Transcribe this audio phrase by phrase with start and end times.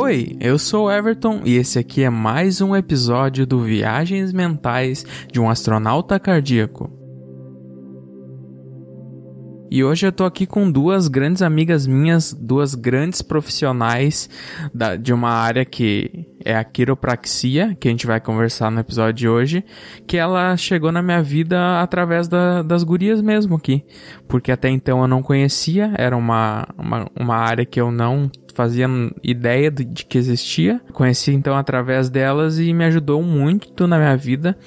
[0.00, 5.40] Oi, eu sou Everton e esse aqui é mais um episódio do Viagens Mentais de
[5.40, 6.88] um Astronauta Cardíaco.
[9.68, 14.30] E hoje eu tô aqui com duas grandes amigas minhas, duas grandes profissionais
[14.72, 19.14] da, de uma área que é a quiropraxia, que a gente vai conversar no episódio
[19.14, 19.64] de hoje,
[20.06, 23.84] que ela chegou na minha vida através da, das gurias mesmo aqui,
[24.28, 28.88] porque até então eu não conhecia, era uma, uma, uma área que eu não fazia
[29.22, 30.80] ideia de, que existia.
[30.92, 34.58] Conheci então através delas e me ajudou muito na minha vida.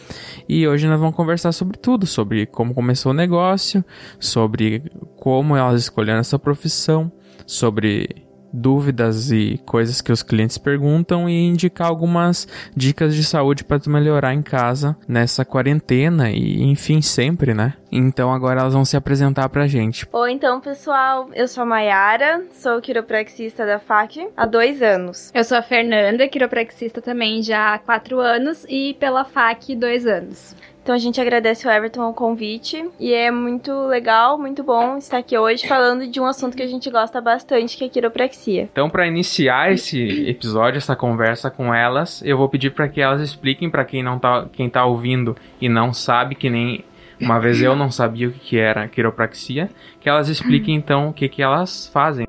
[0.47, 3.83] E hoje nós vamos conversar sobre tudo, sobre como começou o negócio,
[4.17, 7.11] sobre como elas escolheram essa profissão,
[7.45, 13.79] sobre dúvidas e coisas que os clientes perguntam e indicar algumas dicas de saúde para
[13.79, 17.73] tu melhorar em casa nessa quarentena e enfim sempre, né?
[17.91, 20.07] Então agora elas vão se apresentar pra gente.
[20.13, 25.31] Oi, então pessoal, eu sou a Mayara, sou quiropraxista da FAC há dois anos.
[25.33, 30.55] Eu sou a Fernanda, quiropraxista também já há quatro anos e pela FAC dois anos.
[30.81, 35.19] Então a gente agradece o Everton o convite e é muito legal, muito bom estar
[35.19, 38.67] aqui hoje falando de um assunto que a gente gosta bastante, que é quiropraxia.
[38.71, 43.21] Então, para iniciar esse episódio, essa conversa com elas, eu vou pedir para que elas
[43.21, 46.83] expliquem para quem não tá, quem tá ouvindo e não sabe que nem
[47.19, 51.29] uma vez eu não sabia o que era quiropraxia, que elas expliquem então o que
[51.29, 52.25] que elas fazem.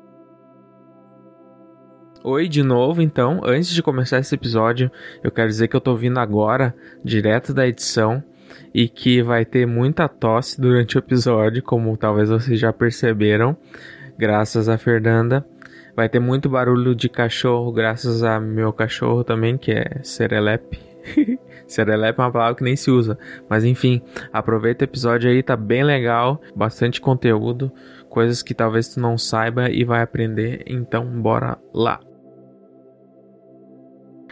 [2.23, 3.41] Oi de novo, então.
[3.43, 4.91] Antes de começar esse episódio,
[5.23, 8.23] eu quero dizer que eu tô vindo agora, direto da edição,
[8.73, 13.55] e que vai ter muita tosse durante o episódio, como talvez vocês já perceberam,
[14.17, 15.45] graças a Fernanda.
[15.95, 20.79] Vai ter muito barulho de cachorro, graças a meu cachorro também, que é Serelepe.
[21.67, 23.17] Serelepe é uma palavra que nem se usa.
[23.47, 27.71] Mas enfim, aproveita o episódio aí, tá bem legal, bastante conteúdo,
[28.09, 30.63] coisas que talvez tu não saiba e vai aprender.
[30.65, 31.99] Então, bora lá!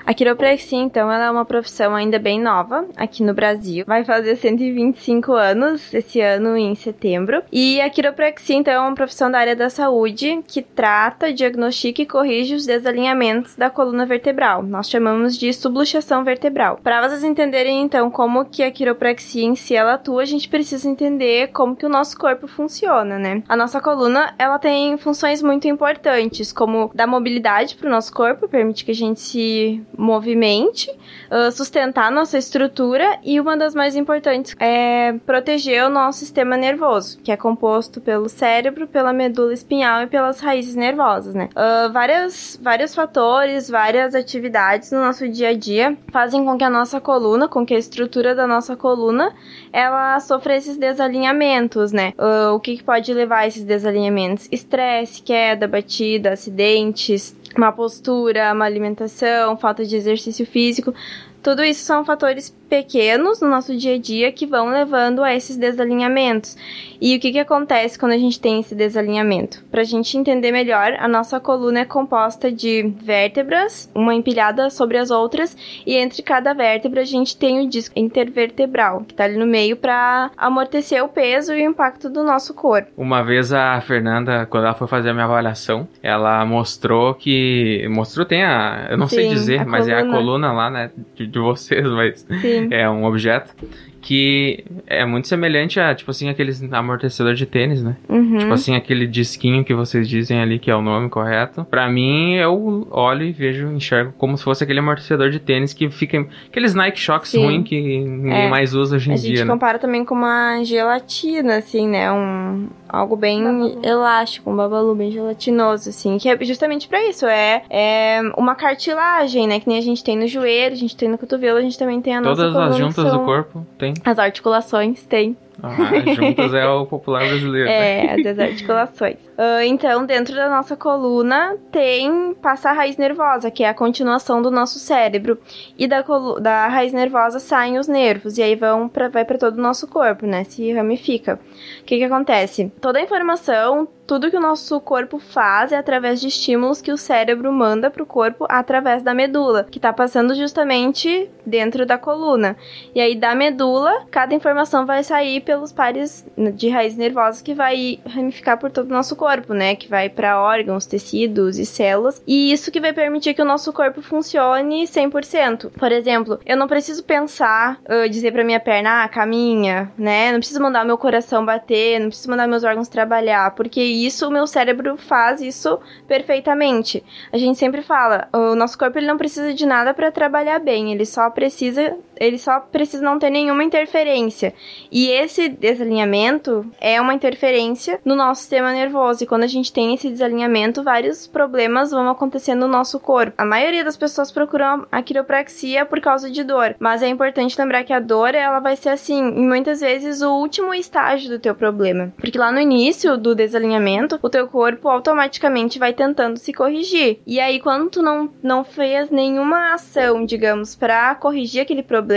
[0.06, 3.86] A quiropraxia, então, ela é uma profissão ainda bem nova aqui no Brasil.
[3.88, 7.44] Vai fazer 125 anos esse ano em setembro.
[7.52, 12.06] E a quiropraxia, então, é uma profissão da área da saúde que trata, diagnostica e
[12.06, 14.64] corrige os desalinhamentos da coluna vertebral.
[14.64, 16.80] Nós chamamos de subluxação vertebral.
[16.84, 20.90] Para vocês entenderem, então, como que a quiropraxia em si ela atua, a gente precisa
[20.90, 23.44] entender como que o nosso corpo funciona, né?
[23.48, 28.48] A nossa coluna, ela tem funções muito importantes, como dar mobilidade para o nosso corpo,
[28.48, 30.90] permite que a gente se movimente,
[31.30, 37.20] uh, sustentar nossa estrutura e uma das mais importantes é proteger o nosso sistema nervoso,
[37.24, 41.50] que é composto pelo cérebro, pela medula espinhal e pelas raízes nervosas, né?
[41.52, 46.70] Uh, várias, vários fatores, várias atividades no nosso dia a dia fazem com que a
[46.70, 49.34] nossa coluna, com que a estrutura da nossa coluna,
[49.72, 52.14] ela sofra esses desalinhamentos, né?
[52.18, 54.48] Uh, o que, que pode levar a esses desalinhamentos?
[54.52, 60.94] Estresse, queda, batida, acidentes, uma postura, uma alimentação, falta de exercício físico.
[61.42, 65.58] Tudo isso são fatores pequenos no nosso dia a dia que vão levando a esses
[65.58, 66.56] desalinhamentos.
[67.02, 69.62] E o que, que acontece quando a gente tem esse desalinhamento?
[69.70, 74.98] Para a gente entender melhor, a nossa coluna é composta de vértebras, uma empilhada sobre
[74.98, 79.36] as outras, e entre cada vértebra a gente tem o disco intervertebral, que está ali
[79.36, 82.90] no meio para amortecer o peso e o impacto do nosso corpo.
[82.96, 87.86] Uma vez a Fernanda, quando ela foi fazer a minha avaliação, ela mostrou que.
[87.90, 88.88] Mostrou, tem a.
[88.92, 90.00] Eu não Sim, sei dizer, mas coluna.
[90.00, 90.92] é a coluna lá, né?
[91.16, 92.26] De, de vocês, mas.
[92.40, 93.54] Sim é um objeto
[94.02, 97.96] que é muito semelhante a, tipo assim, aqueles amortecedor de tênis, né?
[98.10, 98.38] Uhum.
[98.40, 101.64] Tipo assim, aquele disquinho que vocês dizem ali que é o nome correto.
[101.66, 105.90] Pra mim, eu olho e vejo, enxergo como se fosse aquele amortecedor de tênis que
[105.90, 106.26] fica...
[106.48, 108.50] Aqueles Nike Shocks ruins que ninguém é.
[108.50, 109.54] mais usa hoje em a dia, A gente né?
[109.54, 112.12] compara também com uma gelatina, assim, né?
[112.12, 113.80] Um, algo bem babalu.
[113.84, 116.18] elástico, um babalu bem gelatinoso, assim.
[116.18, 117.26] Que é justamente pra isso.
[117.26, 119.60] É, é uma cartilagem, né?
[119.60, 122.02] Que nem a gente tem no joelho, a gente tem no cotovelo, a gente também
[122.02, 125.36] tem a Todas nossa Todas as juntas do corpo tem as articulações tem.
[125.64, 127.70] Ah, juntas é o popular brasileiro.
[127.70, 129.16] É, as articulações.
[129.42, 134.42] Uh, então, dentro da nossa coluna tem passa a raiz nervosa, que é a continuação
[134.42, 135.38] do nosso cérebro.
[135.78, 136.04] E da,
[136.42, 139.88] da raiz nervosa saem os nervos, e aí vão pra, vai para todo o nosso
[139.88, 140.44] corpo, né?
[140.44, 141.40] Se ramifica.
[141.82, 142.72] O que, que acontece?
[142.80, 146.98] Toda a informação, tudo que o nosso corpo faz é através de estímulos que o
[146.98, 152.58] cérebro manda para o corpo através da medula, que está passando justamente dentro da coluna.
[152.94, 156.26] E aí, da medula, cada informação vai sair pelos pares
[156.56, 159.76] de raiz nervosa que vai ramificar por todo o nosso corpo, né?
[159.76, 162.24] Que vai para órgãos, tecidos e células.
[162.26, 165.72] E isso que vai permitir que o nosso corpo funcione 100%.
[165.72, 170.32] Por exemplo, eu não preciso pensar, uh, dizer para minha perna, ah, caminha, né?
[170.32, 174.32] Não preciso mandar meu coração bater, não preciso mandar meus órgãos trabalhar, porque isso, o
[174.32, 177.04] meu cérebro faz isso perfeitamente.
[177.30, 180.94] A gente sempre fala, o nosso corpo ele não precisa de nada para trabalhar bem,
[180.94, 184.54] ele só precisa ele só precisa não ter nenhuma interferência.
[184.92, 189.24] E esse desalinhamento é uma interferência no nosso sistema nervoso.
[189.24, 193.34] E quando a gente tem esse desalinhamento, vários problemas vão acontecer no nosso corpo.
[193.38, 197.84] A maioria das pessoas procuram a quiropraxia por causa de dor, mas é importante lembrar
[197.84, 202.14] que a dor ela vai ser assim, muitas vezes o último estágio do teu problema,
[202.18, 207.20] porque lá no início do desalinhamento, o teu corpo automaticamente vai tentando se corrigir.
[207.26, 212.11] E aí quando tu não não fez nenhuma ação, digamos, para corrigir aquele problema,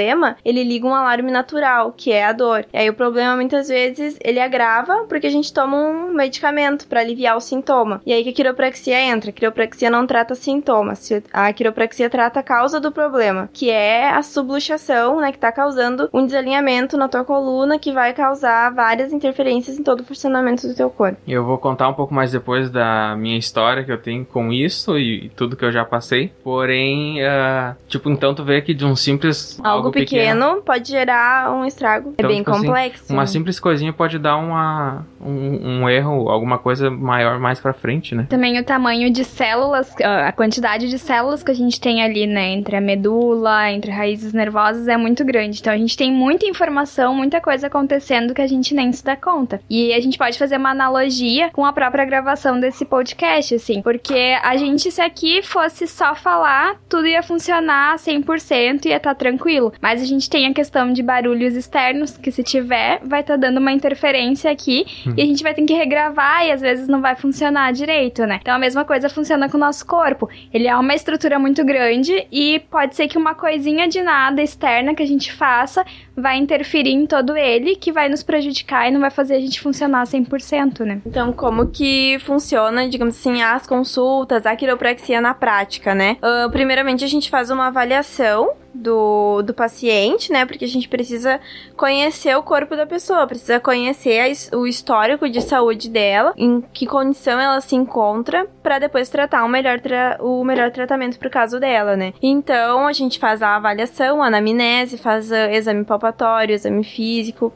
[0.44, 2.66] ele liga um alarme natural, que é a dor.
[2.72, 7.00] E aí o problema muitas vezes ele agrava porque a gente toma um medicamento para
[7.00, 8.00] aliviar o sintoma.
[8.06, 9.30] E aí que a quiropraxia entra.
[9.30, 14.22] A quiropraxia não trata sintomas, a quiropraxia trata a causa do problema, que é a
[14.22, 19.78] subluxação, né, que tá causando um desalinhamento na tua coluna que vai causar várias interferências
[19.78, 21.18] em todo o funcionamento do teu corpo.
[21.26, 24.98] Eu vou contar um pouco mais depois da minha história que eu tenho com isso
[24.98, 26.32] e, tudo que eu já passei.
[26.42, 30.88] Porém, uh, tipo, então tu vê que de um simples algo, algo pequeno, pequeno, pode
[30.88, 32.10] gerar um estrago.
[32.10, 33.04] É então, é bem tipo assim, complexo.
[33.04, 37.72] Assim, uma simples coisinha pode dar uma, um, um, erro, alguma coisa maior mais pra
[37.72, 38.26] frente, né?
[38.28, 42.50] Também o tamanho de células, a quantidade de células que a gente tem ali, né,
[42.50, 45.60] entre a medula, entre raízes nervosas é muito grande.
[45.60, 49.16] Então a gente tem muita informação, muita coisa acontecendo que a gente nem se dá
[49.16, 49.60] conta.
[49.68, 54.36] E a gente pode fazer uma analogia com a própria gravação desse podcast, assim, porque
[54.42, 59.14] a gente, se aqui fosse só falar, tudo ia funcionar 100% e ia estar tá
[59.14, 59.72] tranquilo.
[59.80, 63.40] Mas a gente tem a questão de barulhos externos, que se tiver, vai estar tá
[63.40, 65.14] dando uma interferência aqui hum.
[65.16, 68.38] e a gente vai ter que regravar e às vezes não vai funcionar direito, né?
[68.40, 70.28] Então a mesma coisa funciona com o nosso corpo.
[70.52, 74.94] Ele é uma estrutura muito grande e pode ser que uma coisinha de nada externa
[74.94, 75.84] que a gente faça
[76.16, 79.60] vai interferir em todo ele, que vai nos prejudicar e não vai fazer a gente
[79.60, 81.00] funcionar 100%, né?
[81.04, 86.16] Então, como que funciona, digamos assim, as consultas, a quiropraxia na prática, né?
[86.22, 90.44] Uh, primeiramente, a gente faz uma avaliação do, do paciente, né?
[90.44, 91.40] Porque a gente precisa
[91.76, 96.86] conhecer o corpo da pessoa, precisa conhecer a, o histórico de saúde dela, em que
[96.86, 101.60] condição ela se encontra, para depois tratar o melhor, tra o melhor tratamento pro caso
[101.60, 102.12] dela, né?
[102.22, 107.52] Então a gente faz a avaliação, a anamnese, faz o exame palpatório, exame físico,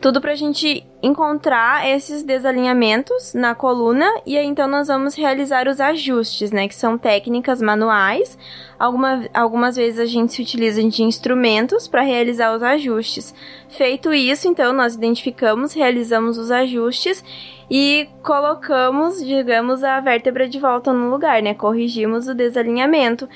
[0.00, 5.80] tudo pra gente encontrar esses desalinhamentos na coluna e aí então nós vamos realizar os
[5.80, 8.38] ajustes, né, que são técnicas manuais.
[8.78, 13.34] Alguma, algumas vezes a gente se utiliza de instrumentos para realizar os ajustes.
[13.68, 17.24] Feito isso, então nós identificamos, realizamos os ajustes
[17.70, 21.54] e colocamos, digamos, a vértebra de volta no lugar, né?
[21.54, 23.28] Corrigimos o desalinhamento.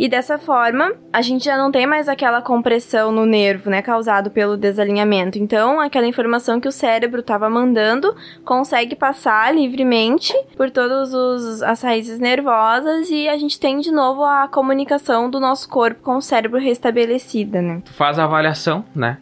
[0.00, 4.30] E dessa forma, a gente já não tem mais aquela compressão no nervo, né, causado
[4.30, 5.38] pelo desalinhamento.
[5.38, 12.18] Então, aquela informação que o cérebro estava mandando consegue passar livremente por todas as raízes
[12.18, 16.58] nervosas e a gente tem de novo a comunicação do nosso corpo com o cérebro
[16.58, 17.82] restabelecida, né?
[17.84, 19.18] Tu faz a avaliação, né?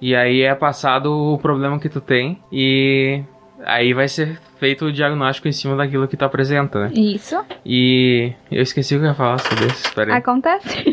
[0.00, 3.22] E aí é passado o problema que tu tem e
[3.66, 6.92] aí vai ser feito o diagnóstico em cima daquilo que tu apresenta, né?
[6.94, 7.36] Isso.
[7.64, 10.16] E eu esqueci o que eu ia falar sobre isso, peraí.
[10.16, 10.84] Acontece.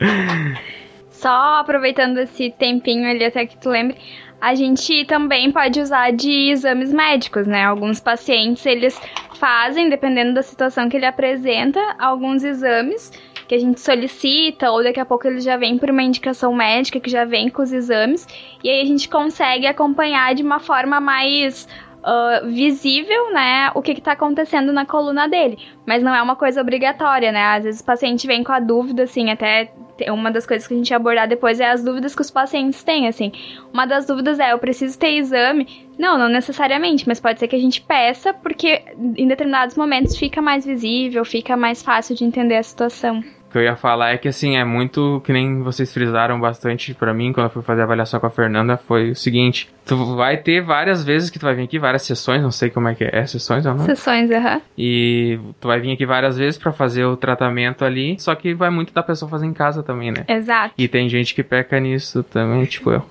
[1.10, 3.98] Só aproveitando esse tempinho ali até que tu lembre,
[4.40, 7.64] a gente também pode usar de exames médicos, né?
[7.64, 8.98] Alguns pacientes, eles
[9.34, 13.12] fazem, dependendo da situação que ele apresenta, alguns exames
[13.50, 17.00] que a gente solicita, ou daqui a pouco ele já vem por uma indicação médica
[17.00, 18.24] que já vem com os exames,
[18.62, 21.66] e aí a gente consegue acompanhar de uma forma mais
[21.98, 25.58] uh, visível, né, o que está acontecendo na coluna dele.
[25.84, 27.42] Mas não é uma coisa obrigatória, né?
[27.42, 29.72] Às vezes o paciente vem com a dúvida, assim, até
[30.08, 33.08] uma das coisas que a gente abordar depois é as dúvidas que os pacientes têm,
[33.08, 33.32] assim.
[33.72, 35.88] Uma das dúvidas é, eu preciso ter exame?
[35.98, 38.80] Não, não necessariamente, mas pode ser que a gente peça, porque
[39.16, 43.62] em determinados momentos fica mais visível, fica mais fácil de entender a situação que eu
[43.62, 47.46] ia falar é que, assim, é muito que nem vocês frisaram bastante para mim quando
[47.46, 48.76] eu fui fazer a avaliação com a Fernanda.
[48.76, 52.42] Foi o seguinte: tu vai ter várias vezes que tu vai vir aqui, várias sessões,
[52.42, 53.84] não sei como é que é, é sessões ou não?
[53.84, 54.54] Sessões, aham.
[54.54, 54.60] Uhum.
[54.78, 58.70] E tu vai vir aqui várias vezes para fazer o tratamento ali, só que vai
[58.70, 60.24] muito da pessoa fazer em casa também, né?
[60.28, 60.74] Exato.
[60.78, 63.04] E tem gente que peca nisso também, tipo eu.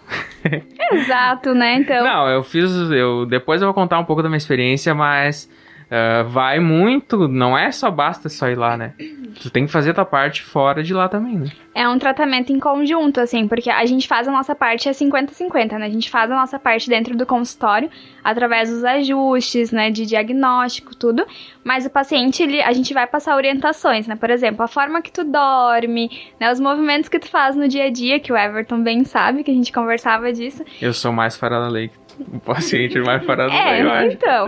[0.91, 1.75] Exato, né?
[1.75, 2.03] Então.
[2.03, 2.71] Não, eu fiz.
[2.91, 5.49] Eu, depois eu vou contar um pouco da minha experiência, mas
[5.89, 8.93] uh, vai muito, não é só basta só ir lá, né?
[9.41, 11.51] Tu tem que fazer a tua parte fora de lá também, né?
[11.73, 15.77] É um tratamento em conjunto, assim, porque a gente faz a nossa parte é 50-50,
[15.77, 15.85] né?
[15.85, 17.89] A gente faz a nossa parte dentro do consultório,
[18.23, 21.25] através dos ajustes, né, de diagnóstico, tudo,
[21.63, 24.15] mas o paciente, ele, a gente vai passar orientações, né?
[24.15, 27.85] Por exemplo, a forma que tu dorme, né, os movimentos que tu faz no dia
[27.85, 30.63] a dia, que o Everton bem sabe, que a gente conversava disso.
[30.81, 31.89] Eu sou mais fora da lei
[32.33, 34.07] O paciente vai fora do É, eu acho.
[34.13, 34.47] então.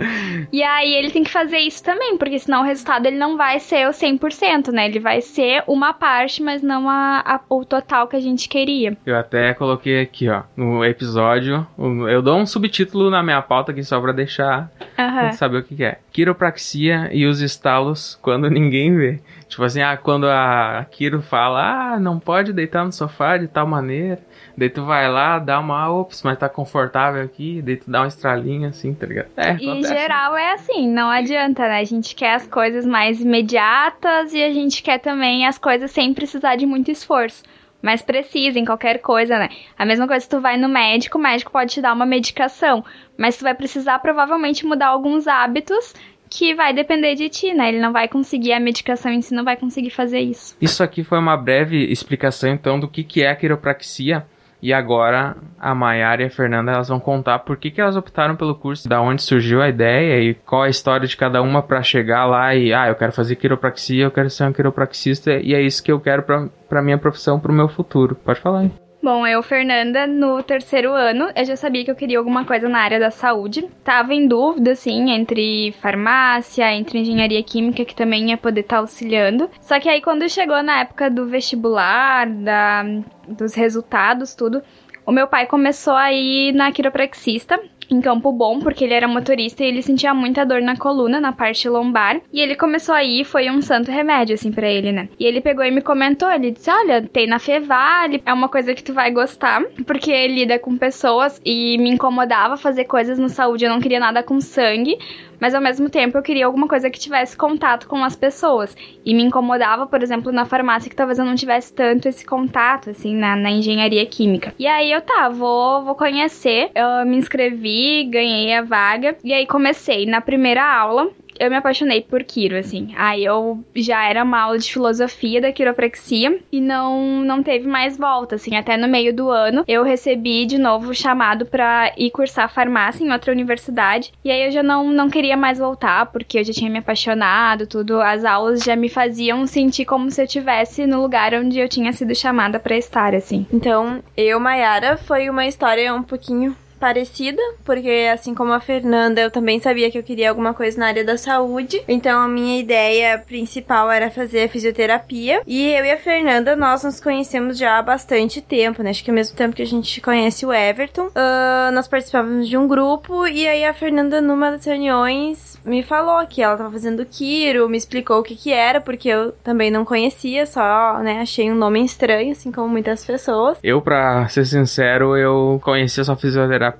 [0.52, 3.58] E aí ele tem que fazer isso também, porque senão o resultado ele não vai
[3.60, 4.86] ser o 100%, né?
[4.86, 8.96] Ele vai ser uma parte, mas não a, a- o total que a gente queria.
[9.06, 11.66] Eu até coloquei aqui, ó, no episódio.
[12.10, 15.32] Eu dou um subtítulo na minha pauta aqui só pra deixar Aham.
[15.32, 15.98] saber o que, que é.
[16.12, 19.20] Quiropraxia e os estalos quando ninguém vê.
[19.48, 23.66] Tipo assim, ah, quando a Kiro fala, ah, não pode deitar no sofá de tal
[23.66, 24.18] maneira.
[24.56, 27.62] Daí tu vai lá, dá uma, ops, mas tá confortável aqui.
[27.62, 29.28] Daí tu dá uma estralinha assim, tá ligado?
[29.36, 31.80] É, E em geral é assim, não adianta, né?
[31.80, 36.12] A gente quer as coisas mais imediatas e a gente quer também as coisas sem
[36.12, 37.42] precisar de muito esforço.
[37.80, 39.48] Mas precisa em qualquer coisa, né?
[39.76, 42.84] A mesma coisa se tu vai no médico, o médico pode te dar uma medicação,
[43.18, 45.92] mas tu vai precisar provavelmente mudar alguns hábitos
[46.30, 47.68] que vai depender de ti, né?
[47.68, 50.56] Ele não vai conseguir, a medicação em si não vai conseguir fazer isso.
[50.60, 54.26] Isso aqui foi uma breve explicação, então, do que, que é a quiropraxia.
[54.62, 58.36] E agora a Mayara e a Fernanda elas vão contar por que, que elas optaram
[58.36, 61.82] pelo curso, da onde surgiu a ideia e qual a história de cada uma para
[61.82, 65.60] chegar lá e, ah, eu quero fazer quiropraxia, eu quero ser um quiropraxista e é
[65.60, 68.14] isso que eu quero pra minha profissão, pro meu futuro.
[68.14, 68.81] Pode falar aí.
[69.02, 72.78] Bom, eu, Fernanda, no terceiro ano, eu já sabia que eu queria alguma coisa na
[72.78, 73.68] área da saúde.
[73.82, 79.50] Tava em dúvida, assim, entre farmácia, entre engenharia química, que também ia poder estar auxiliando.
[79.60, 82.84] Só que aí, quando chegou na época do vestibular, da,
[83.26, 84.62] dos resultados, tudo,
[85.04, 87.60] o meu pai começou a ir na quiropraxista,
[87.90, 91.32] em Campo Bom, porque ele era motorista e ele sentia muita dor na coluna, na
[91.32, 92.20] parte lombar.
[92.32, 95.08] E ele começou a ir, foi um santo remédio, assim, pra ele, né?
[95.18, 98.74] E ele pegou e me comentou, ele disse, olha, tem na Fevale, é uma coisa
[98.74, 103.64] que tu vai gostar, porque lida com pessoas e me incomodava fazer coisas no saúde,
[103.64, 104.98] eu não queria nada com sangue,
[105.42, 108.76] mas ao mesmo tempo eu queria alguma coisa que tivesse contato com as pessoas.
[109.04, 112.90] E me incomodava, por exemplo, na farmácia, que talvez eu não tivesse tanto esse contato,
[112.90, 114.54] assim, na, na engenharia química.
[114.56, 116.70] E aí eu tá, vou, vou conhecer.
[116.76, 119.16] Eu me inscrevi, ganhei a vaga.
[119.22, 120.06] E aí comecei.
[120.06, 122.94] Na primeira aula, eu me apaixonei por Quiro, assim.
[122.96, 127.96] Aí eu já era uma aula de filosofia da quiropraxia e não, não teve mais
[127.96, 128.54] volta, assim.
[128.56, 133.04] Até no meio do ano eu recebi de novo o chamado pra ir cursar farmácia
[133.04, 134.12] em outra universidade.
[134.24, 137.66] E aí eu já não, não queria mais voltar, porque eu já tinha me apaixonado,
[137.66, 138.00] tudo.
[138.00, 141.92] As aulas já me faziam sentir como se eu estivesse no lugar onde eu tinha
[141.92, 143.46] sido chamada pra estar, assim.
[143.52, 149.30] Então, eu, Mayara, foi uma história um pouquinho parecida, porque assim como a Fernanda, eu
[149.30, 151.80] também sabia que eu queria alguma coisa na área da saúde.
[151.86, 155.42] Então, a minha ideia principal era fazer fisioterapia.
[155.46, 158.90] E eu e a Fernanda, nós nos conhecemos já há bastante tempo, né?
[158.90, 161.08] Acho que ao mesmo tempo que a gente conhece o Everton.
[161.14, 166.26] Ah, nós participávamos de um grupo e aí a Fernanda, numa das reuniões, me falou
[166.26, 169.84] que ela tava fazendo Kiro, me explicou o que que era, porque eu também não
[169.84, 173.58] conhecia, só, né, achei um nome estranho, assim como muitas pessoas.
[173.62, 176.71] Eu, pra ser sincero, eu conhecia só fisioterapia,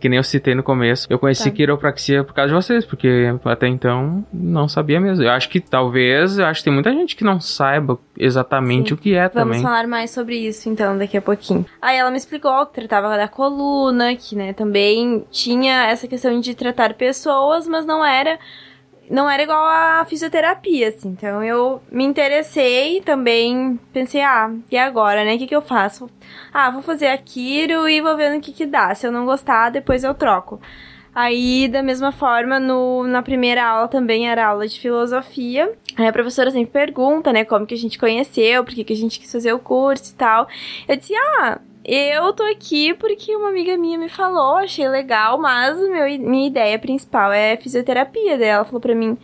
[0.00, 1.06] que nem eu citei no começo.
[1.10, 1.56] Eu conheci Tá.
[1.56, 5.24] quiropraxia por causa de vocês, porque até então não sabia mesmo.
[5.24, 8.94] Eu acho que talvez, eu acho que tem muita gente que não saiba exatamente Sim.
[8.94, 9.62] o que é Vamos também.
[9.62, 11.64] falar mais sobre isso então daqui a pouquinho.
[11.80, 16.54] Aí ela me explicou que tratava da coluna, que né, também tinha essa questão de
[16.54, 18.38] tratar pessoas, mas não era
[19.10, 21.08] não era igual a fisioterapia, assim.
[21.08, 25.34] Então eu me interessei também, pensei, ah, e agora, né?
[25.34, 26.08] O que, que eu faço?
[26.52, 28.94] Ah, vou fazer aquilo e vou ver no que, que dá.
[28.94, 30.60] Se eu não gostar, depois eu troco.
[31.14, 35.72] Aí, da mesma forma, no, na primeira aula também era aula de filosofia.
[35.96, 38.96] Aí a professora sempre pergunta, né, como que a gente conheceu, por que, que a
[38.96, 40.46] gente quis fazer o curso e tal.
[40.86, 41.58] Eu disse, ah,
[41.94, 46.78] eu tô aqui porque uma amiga minha me falou, achei legal, mas meu, minha ideia
[46.78, 48.36] principal é fisioterapia.
[48.36, 49.16] Daí ela falou pra mim,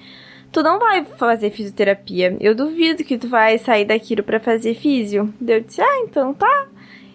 [0.50, 2.36] tu não vai fazer fisioterapia.
[2.40, 5.32] Eu duvido que tu vai sair daquilo pra fazer físio.
[5.40, 6.68] Daí eu disse, ah, então tá.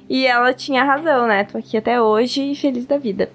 [0.10, 1.44] E ela tinha razão, né?
[1.44, 3.29] Tô aqui até hoje e feliz da vida.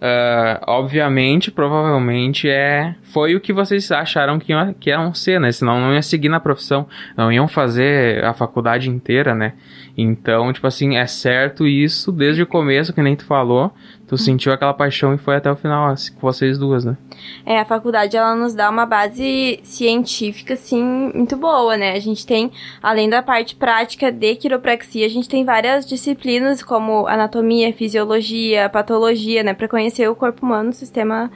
[0.00, 5.50] Ah, obviamente, provavelmente é foi o que vocês acharam que, iam, que iam ser, né?
[5.50, 6.86] Senão não ia seguir na profissão,
[7.16, 9.54] não iam fazer a faculdade inteira, né?
[9.96, 13.72] Então, tipo assim, é certo isso desde o começo, que nem tu falou.
[14.06, 16.96] Tu sentiu aquela paixão e foi até o final, assim, com vocês duas, né?
[17.46, 20.82] É, a faculdade ela nos dá uma base científica, assim,
[21.14, 21.92] muito boa, né?
[21.92, 27.06] A gente tem, além da parte prática de quiropraxia, a gente tem várias disciplinas como
[27.06, 29.54] anatomia, fisiologia, patologia, né?
[29.54, 31.30] Pra conhecer o corpo humano, o sistema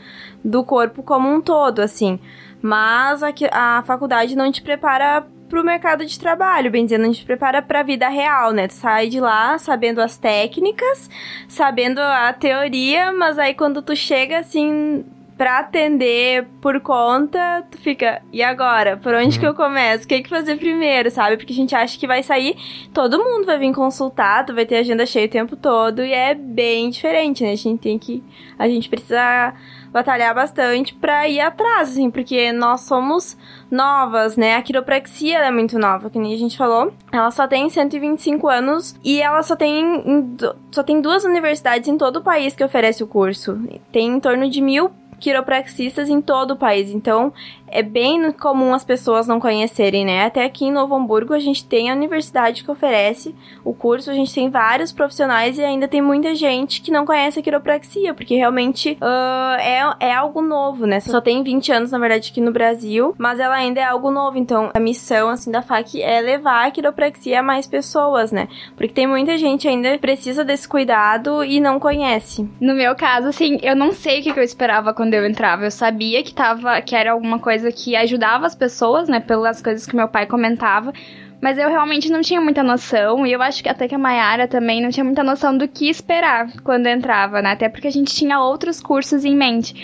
[0.44, 2.20] do corpo como um todo, assim.
[2.60, 7.24] Mas a, a faculdade não te prepara pro mercado de trabalho, bem dizendo, a gente
[7.26, 8.68] prepara pra vida real, né?
[8.68, 11.10] Tu sai de lá sabendo as técnicas,
[11.48, 15.04] sabendo a teoria, mas aí quando tu chega, assim,
[15.36, 18.98] pra atender por conta, tu fica, e agora?
[18.98, 20.04] Por onde que eu começo?
[20.04, 21.36] O que que fazer primeiro, sabe?
[21.36, 22.54] Porque a gente acha que vai sair,
[22.92, 26.34] todo mundo vai vir consultar, tu vai ter agenda cheia o tempo todo e é
[26.34, 27.52] bem diferente, né?
[27.52, 28.22] A gente tem que,
[28.58, 29.54] a gente precisa
[29.92, 33.36] batalhar bastante pra ir atrás, assim, porque nós somos
[33.70, 34.56] novas, né?
[34.56, 36.92] A quiropraxia é muito nova, que nem a gente falou.
[37.12, 40.36] Ela só tem 125 anos e ela só tem,
[40.70, 43.58] só tem duas universidades em todo o país que oferece o curso.
[43.92, 46.90] Tem em torno de mil quiropraxistas em todo o país.
[46.90, 47.32] Então,
[47.70, 50.24] é bem comum as pessoas não conhecerem, né?
[50.24, 53.34] Até aqui em Novo Hamburgo a gente tem a universidade que oferece
[53.64, 57.38] o curso, a gente tem vários profissionais e ainda tem muita gente que não conhece
[57.38, 61.00] a quiropraxia, porque realmente uh, é, é algo novo, né?
[61.00, 64.38] Só tem 20 anos, na verdade, aqui no Brasil, mas ela ainda é algo novo.
[64.38, 68.48] Então, a missão, assim, da FAC é levar a quiropraxia a mais pessoas, né?
[68.76, 72.48] Porque tem muita gente ainda precisa desse cuidado e não conhece.
[72.60, 75.64] No meu caso, assim, eu não sei o que eu esperava quando eu entrava.
[75.64, 79.20] Eu sabia que tava, que era alguma coisa coisa que ajudava as pessoas, né?
[79.20, 80.92] Pelas coisas que meu pai comentava.
[81.40, 84.46] Mas eu realmente não tinha muita noção, e eu acho que até que a Mayara
[84.46, 87.52] também não tinha muita noção do que esperar quando entrava, né?
[87.52, 89.74] Até porque a gente tinha outros cursos em mente.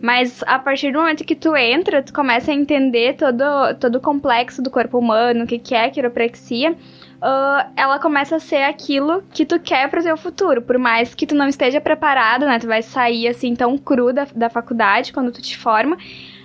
[0.00, 3.44] Mas a partir do momento que tu entra, tu começa a entender todo,
[3.78, 6.72] todo o complexo do corpo humano, o que, que é a quiropraxia.
[6.72, 10.62] Uh, ela começa a ser aquilo que tu quer pro teu futuro.
[10.62, 12.58] Por mais que tu não esteja preparado, né?
[12.58, 15.98] Tu vai sair assim tão cru da, da faculdade quando tu te forma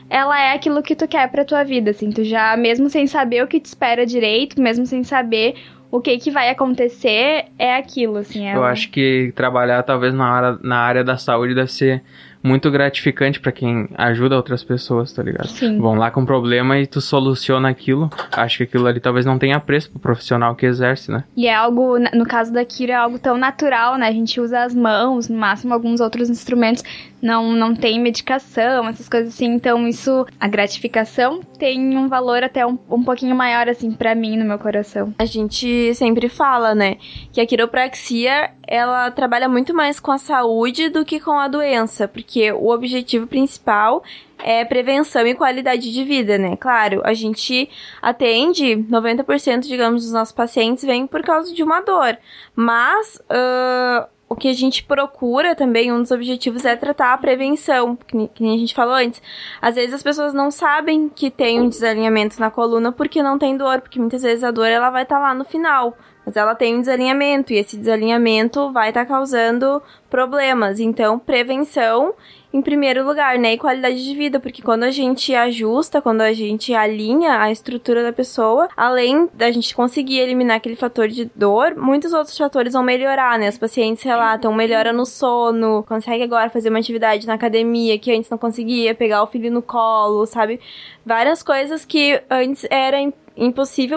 [0.09, 2.09] ela é aquilo que tu quer pra tua vida, assim.
[2.11, 5.55] Tu já, mesmo sem saber o que te espera direito, mesmo sem saber
[5.91, 8.45] o que que vai acontecer, é aquilo, assim.
[8.45, 8.59] Ela...
[8.59, 12.03] Eu acho que trabalhar, talvez, na área, na área da saúde deve ser
[12.45, 15.47] muito gratificante para quem ajuda outras pessoas, tá ligado?
[15.47, 15.79] Sim.
[15.79, 18.09] Vão lá com um problema e tu soluciona aquilo.
[18.31, 21.23] Acho que aquilo ali talvez não tenha preço pro profissional que exerce, né?
[21.35, 24.07] E é algo, no caso da Kira, é algo tão natural, né?
[24.07, 26.83] A gente usa as mãos, no máximo alguns outros instrumentos.
[27.21, 29.47] Não, não tem medicação, essas coisas assim.
[29.47, 34.37] Então, isso, a gratificação tem um valor até um, um pouquinho maior, assim, para mim,
[34.37, 35.13] no meu coração.
[35.17, 36.97] A gente sempre fala, né,
[37.33, 42.07] que a quiropraxia, ela trabalha muito mais com a saúde do que com a doença,
[42.07, 44.03] porque o objetivo principal
[44.39, 46.55] é prevenção e qualidade de vida, né?
[46.57, 47.69] Claro, a gente
[48.01, 52.17] atende 90%, digamos, dos nossos pacientes vem por causa de uma dor,
[52.55, 57.95] mas uh, o que a gente procura também, um dos objetivos é tratar a prevenção,
[57.95, 59.21] que, que nem a gente falou antes.
[59.61, 63.55] Às vezes as pessoas não sabem que tem um desalinhamento na coluna porque não tem
[63.55, 65.95] dor, porque muitas vezes a dor ela vai estar tá lá no final,
[66.25, 70.79] mas ela tem um desalinhamento e esse desalinhamento vai estar tá causando problemas.
[70.79, 72.13] Então, prevenção
[72.55, 73.53] em primeiro lugar, né?
[73.53, 78.01] E qualidade de vida, porque quando a gente ajusta, quando a gente alinha a estrutura
[78.01, 82.81] da pessoa, além da gente conseguir eliminar aquele fator de dor, muitos outros fatores vão
[82.81, 83.49] melhorar, né?
[83.49, 88.29] Os pacientes relatam melhora no sono, consegue agora fazer uma atividade na academia que antes
[88.29, 90.61] não conseguia, pegar o filho no colo, sabe?
[91.05, 93.24] Várias coisas que antes era impossível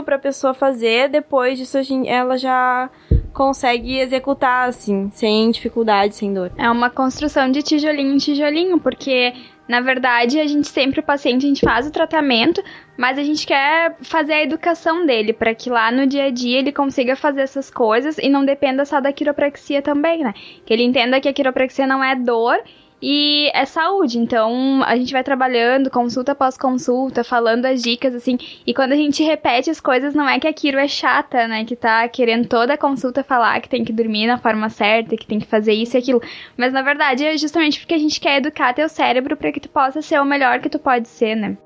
[0.05, 2.90] para a pessoa fazer, depois disso ela já
[3.33, 6.51] consegue executar, assim, sem dificuldade, sem dor.
[6.57, 9.33] É uma construção de tijolinho em tijolinho, porque
[9.68, 12.62] na verdade, a gente sempre, o paciente, a gente faz o tratamento,
[12.96, 16.59] mas a gente quer fazer a educação dele, para que lá no dia a dia
[16.59, 20.33] ele consiga fazer essas coisas e não dependa só da quiropraxia também, né?
[20.64, 22.59] Que ele entenda que a quiropraxia não é dor
[23.00, 24.18] e é saúde.
[24.18, 28.38] Então, a gente vai trabalhando, consulta após consulta, falando as dicas, assim.
[28.66, 31.64] E quando a gente repete as coisas, não é que a Kiro é chata, né?
[31.64, 35.26] Que tá querendo toda a consulta falar que tem que dormir na forma certa, que
[35.26, 36.22] tem que fazer isso e aquilo.
[36.56, 39.68] Mas, na verdade, é justamente porque a gente quer educar teu cérebro para que tu
[39.68, 41.56] possa ser o melhor que tu pode ser, né?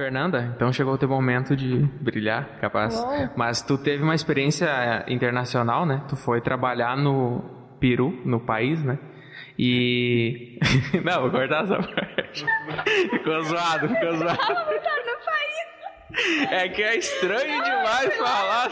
[0.00, 2.98] Fernanda, então chegou o teu momento de brilhar, capaz.
[2.98, 3.28] Uou.
[3.36, 6.02] Mas tu teve uma experiência internacional, né?
[6.08, 7.44] Tu foi trabalhar no
[7.78, 8.98] Peru, no país, né?
[9.58, 10.58] E.
[11.04, 12.46] Não, vou cortar essa parte.
[13.10, 14.38] ficou zoado, ficou zoado.
[14.40, 16.50] no país.
[16.50, 18.70] É que é estranho demais falar.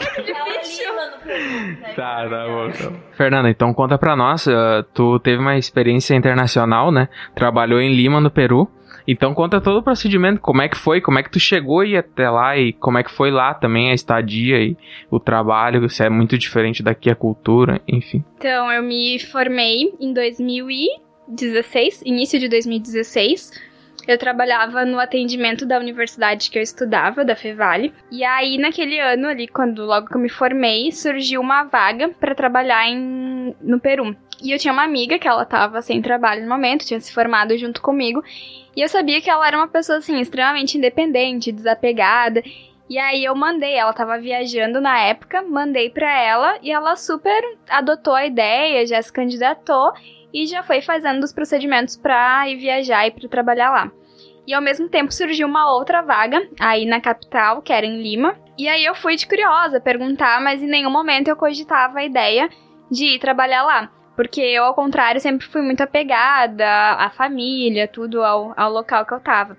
[1.95, 3.03] Tá, tá bom, então.
[3.11, 4.47] Fernanda, então conta pra nós.
[4.47, 7.07] Uh, tu teve uma experiência internacional, né?
[7.35, 8.67] Trabalhou em Lima, no Peru.
[9.11, 11.97] Então conta todo o procedimento, como é que foi, como é que tu chegou e
[11.97, 14.77] até lá e como é que foi lá também a estadia e
[15.09, 18.23] o trabalho, se é muito diferente daqui a cultura, enfim.
[18.37, 23.67] Então, eu me formei em 2016, início de 2016.
[24.07, 27.91] Eu trabalhava no atendimento da universidade que eu estudava, da Fevale.
[28.11, 32.35] E aí, naquele ano ali, quando logo que eu me formei, surgiu uma vaga para
[32.35, 34.15] trabalhar em, no Peru.
[34.41, 37.57] E eu tinha uma amiga que ela tava sem trabalho no momento, tinha se formado
[37.57, 38.23] junto comigo.
[38.75, 42.41] E eu sabia que ela era uma pessoa, assim, extremamente independente, desapegada.
[42.89, 47.39] E aí eu mandei, ela tava viajando na época, mandei para ela e ela super
[47.69, 49.91] adotou a ideia, já se candidatou
[50.33, 53.91] e já foi fazendo os procedimentos para ir viajar e para trabalhar lá.
[54.47, 58.35] E ao mesmo tempo surgiu uma outra vaga aí na capital, que era em Lima.
[58.57, 62.49] E aí eu fui de curiosa perguntar, mas em nenhum momento eu cogitava a ideia
[62.89, 63.98] de ir trabalhar lá.
[64.19, 69.13] Porque eu, ao contrário, sempre fui muito apegada à família, tudo ao, ao local que
[69.13, 69.57] eu tava.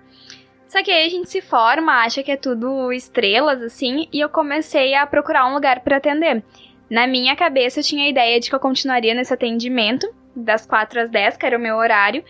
[0.67, 4.29] Só que aí a gente se forma, acha que é tudo estrelas, assim, e eu
[4.29, 6.43] comecei a procurar um lugar para atender.
[6.91, 11.01] Na minha cabeça eu tinha a ideia de que eu continuaria nesse atendimento, das 4
[11.01, 12.23] às 10, que era o meu horário.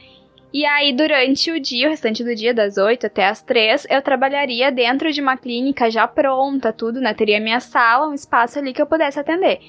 [0.54, 4.02] E aí, durante o dia, o restante do dia, das 8 até as 3, eu
[4.02, 7.13] trabalharia dentro de uma clínica já pronta, tudo, né?
[7.13, 9.60] Teria minha sala, um espaço ali que eu pudesse atender.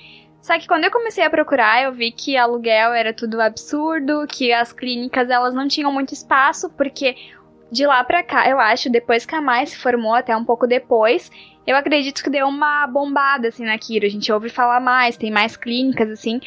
[0.43, 4.53] Só que quando eu comecei a procurar, eu vi que aluguel era tudo absurdo, que
[4.53, 7.15] as clínicas elas não tinham muito espaço, porque
[7.71, 10.67] de lá pra cá, eu acho, depois que a Mai se formou, até um pouco
[10.67, 11.31] depois,
[11.65, 14.05] eu acredito que deu uma bombada, assim, na Kiro.
[14.05, 16.41] A gente ouve falar mais, tem mais clínicas, assim.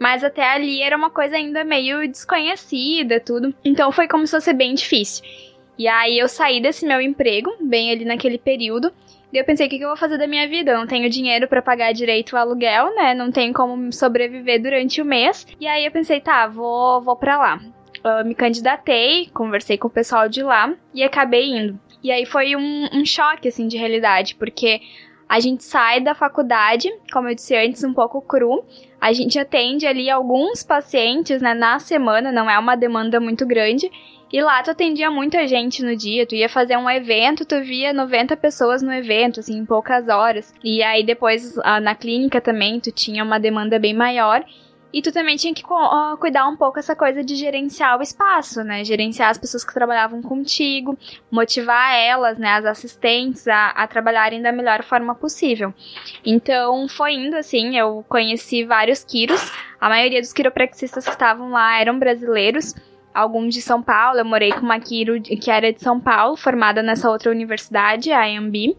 [0.00, 3.54] Mas até ali era uma coisa ainda meio desconhecida, tudo.
[3.62, 5.24] Então foi começou a ser bem difícil.
[5.78, 8.92] E aí eu saí desse meu emprego, bem ali naquele período.
[9.32, 10.72] Eu pensei, o que, eu vou fazer da minha vida?
[10.72, 13.14] Eu não tenho dinheiro para pagar direito o aluguel, né?
[13.14, 15.46] Não tenho como sobreviver durante o mês.
[15.58, 17.60] E aí eu pensei, tá, vou, vou pra lá
[18.04, 21.78] uh, me candidatei, conversei com o pessoal de lá e acabei indo.
[22.02, 24.80] E aí foi um, um choque, assim, de realidade, porque
[25.28, 28.64] a gente sai da faculdade, como eu disse antes, um pouco cru.
[29.02, 33.90] A gente atende ali alguns pacientes, né, na semana, não é uma demanda muito grande.
[34.32, 37.92] E lá tu atendia muita gente no dia, tu ia fazer um evento, tu via
[37.92, 40.54] 90 pessoas no evento, assim, em poucas horas.
[40.62, 44.44] E aí depois ah, na clínica também tu tinha uma demanda bem maior.
[44.92, 45.64] E tu também tinha que
[46.18, 48.84] cuidar um pouco essa coisa de gerenciar o espaço, né?
[48.84, 50.98] Gerenciar as pessoas que trabalhavam contigo,
[51.30, 55.72] motivar elas, né, as assistentes, a, a trabalharem da melhor forma possível.
[56.24, 59.50] Então, foi indo assim, eu conheci vários quiros.
[59.80, 62.74] A maioria dos quiropraxistas que estavam lá eram brasileiros
[63.14, 64.18] alguns de São Paulo.
[64.18, 68.24] Eu morei com uma Quiro que era de São Paulo, formada nessa outra universidade, a
[68.24, 68.76] AMB.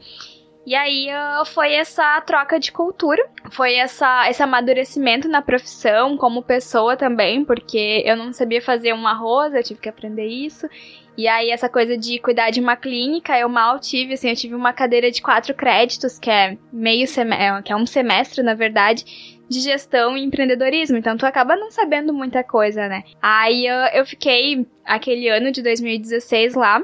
[0.66, 1.08] E aí
[1.48, 3.22] foi essa troca de cultura,
[3.52, 9.06] foi essa, esse amadurecimento na profissão, como pessoa também, porque eu não sabia fazer um
[9.06, 10.68] arroz, eu tive que aprender isso.
[11.16, 14.56] E aí essa coisa de cuidar de uma clínica, eu mal tive, assim, eu tive
[14.56, 18.56] uma cadeira de quatro créditos, que é meio semestre, é, que é um semestre, na
[18.56, 19.06] verdade,
[19.48, 20.98] de gestão e empreendedorismo.
[20.98, 23.04] Então tu acaba não sabendo muita coisa, né?
[23.22, 26.82] Aí eu fiquei aquele ano de 2016 lá.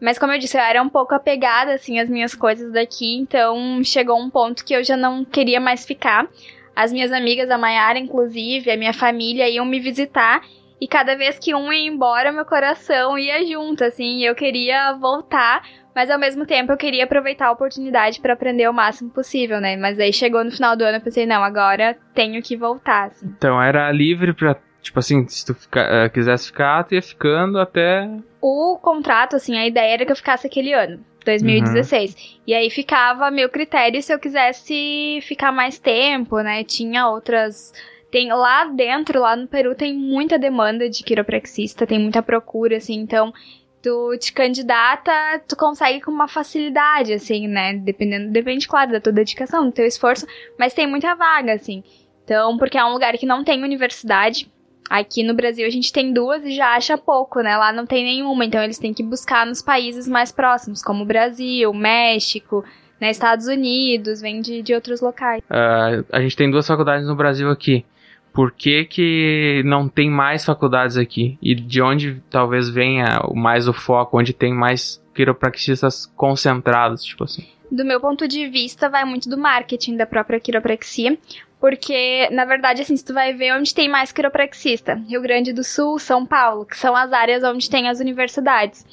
[0.00, 3.82] Mas como eu disse, eu era um pouco apegada, assim, às minhas coisas daqui, então
[3.82, 6.28] chegou um ponto que eu já não queria mais ficar.
[6.74, 10.42] As minhas amigas, a Mayara, inclusive, a minha família iam me visitar
[10.80, 15.62] e cada vez que um ia embora, meu coração ia junto, assim, eu queria voltar,
[15.94, 19.76] mas ao mesmo tempo eu queria aproveitar a oportunidade para aprender o máximo possível, né?
[19.76, 23.26] Mas aí chegou no final do ano, eu pensei, não, agora tenho que voltar, assim.
[23.26, 24.54] Então era livre para
[24.86, 28.08] Tipo assim, se tu fica, uh, quisesse ficar, tu ia ficando até.
[28.40, 31.04] O contrato, assim, a ideia era que eu ficasse aquele ano.
[31.24, 32.14] 2016.
[32.14, 32.40] Uhum.
[32.46, 36.62] E aí ficava meu critério se eu quisesse ficar mais tempo, né?
[36.62, 37.72] Tinha outras.
[38.12, 42.94] Tem lá dentro, lá no Peru, tem muita demanda de quiropraxista, tem muita procura, assim,
[42.94, 43.34] então
[43.82, 45.12] tu te candidata,
[45.48, 47.74] tu consegue com uma facilidade, assim, né?
[47.74, 50.24] Dependendo, depende, claro, da tua dedicação, do teu esforço,
[50.56, 51.82] mas tem muita vaga, assim.
[52.24, 54.48] Então, porque é um lugar que não tem universidade,
[54.88, 57.56] Aqui no Brasil a gente tem duas e já acha pouco, né?
[57.56, 61.72] Lá não tem nenhuma, então eles têm que buscar nos países mais próximos, como Brasil,
[61.74, 62.64] México,
[63.00, 65.42] né, Estados Unidos, vem de, de outros locais.
[65.50, 67.84] Uh, a gente tem duas faculdades no Brasil aqui.
[68.32, 71.38] Por que, que não tem mais faculdades aqui?
[71.40, 77.46] E de onde talvez venha mais o foco, onde tem mais quiropraxistas concentrados, tipo assim?
[77.70, 81.18] Do meu ponto de vista, vai muito do marketing da própria quiropraxia,
[81.66, 85.64] porque, na verdade, assim, se tu vai ver onde tem mais quiropraxista, Rio Grande do
[85.64, 88.86] Sul, São Paulo, que são as áreas onde tem as universidades.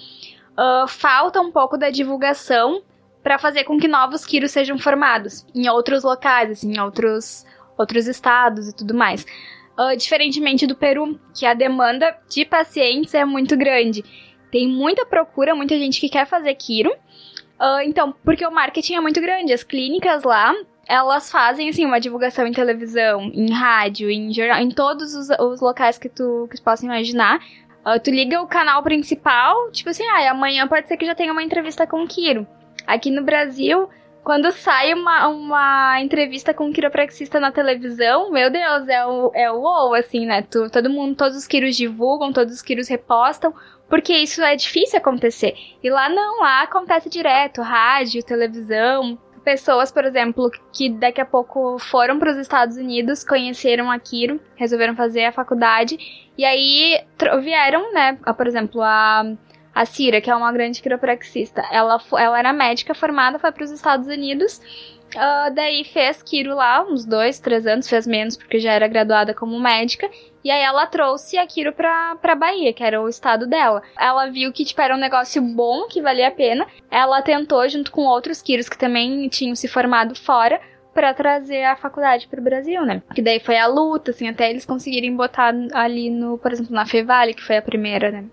[0.53, 2.81] Uh, falta um pouco da divulgação
[3.21, 7.45] para fazer com que novos quiros sejam formados em outros locais, assim, em outros,
[7.77, 9.23] outros estados e tudo mais.
[9.77, 14.03] Uh, diferentemente do Peru, que a demanda de pacientes é muito grande.
[14.51, 16.89] Tem muita procura, muita gente que quer fazer quiro.
[16.89, 19.53] Uh, então, porque o marketing é muito grande.
[19.53, 20.55] As clínicas lá
[20.87, 25.61] elas fazem, assim, uma divulgação em televisão, em rádio, em jornal, em todos os, os
[25.61, 27.39] locais que tu, que tu possa imaginar.
[27.85, 31.31] Uh, tu liga o canal principal, tipo assim, ah, amanhã pode ser que já tenha
[31.31, 32.47] uma entrevista com o Kiro.
[32.87, 33.89] Aqui no Brasil,
[34.23, 39.51] quando sai uma, uma entrevista com um quiropraxista na televisão, meu Deus, é o, é
[39.51, 40.41] o ou, assim, né?
[40.43, 43.53] Tu, todo mundo, todos os quiros divulgam, todos os quiros repostam,
[43.89, 45.53] porque isso é difícil acontecer.
[45.83, 51.77] E lá não, lá acontece direto, rádio, televisão, pessoas, por exemplo, que daqui a pouco
[51.77, 55.97] foram para os Estados Unidos, conheceram a Kiro, resolveram fazer a faculdade
[56.37, 57.01] e aí
[57.41, 59.23] vieram, né, por exemplo, a
[59.73, 63.71] a Cira, que é uma grande quiropraxista, ela, ela era médica formada, foi para os
[63.71, 64.61] Estados Unidos,
[65.15, 69.33] uh, daí fez quiro lá, uns dois, três anos, fez menos porque já era graduada
[69.33, 70.09] como médica,
[70.43, 73.81] e aí ela trouxe a Kiro pra, pra Bahia, que era o estado dela.
[73.97, 76.67] Ela viu que, tipo, era um negócio bom, que valia a pena.
[76.91, 80.59] Ela tentou, junto com outros Kiros que também tinham se formado fora,
[80.93, 83.01] para trazer a faculdade para o Brasil, né?
[83.15, 86.85] Que daí foi a luta, assim, até eles conseguirem botar ali no, por exemplo, na
[86.85, 88.25] Fevale, que foi a primeira, né?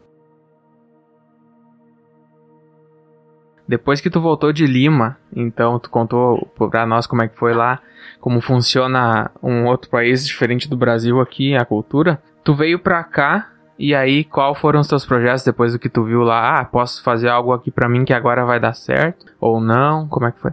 [3.70, 7.54] Depois que tu voltou de Lima, então tu contou pra nós como é que foi
[7.54, 7.78] lá,
[8.20, 12.20] como funciona um outro país diferente do Brasil aqui, a cultura.
[12.42, 16.02] Tu veio pra cá e aí qual foram os teus projetos depois do que tu
[16.02, 16.58] viu lá?
[16.58, 19.26] Ah, posso fazer algo aqui pra mim que agora vai dar certo?
[19.40, 20.08] Ou não?
[20.08, 20.50] Como é que foi?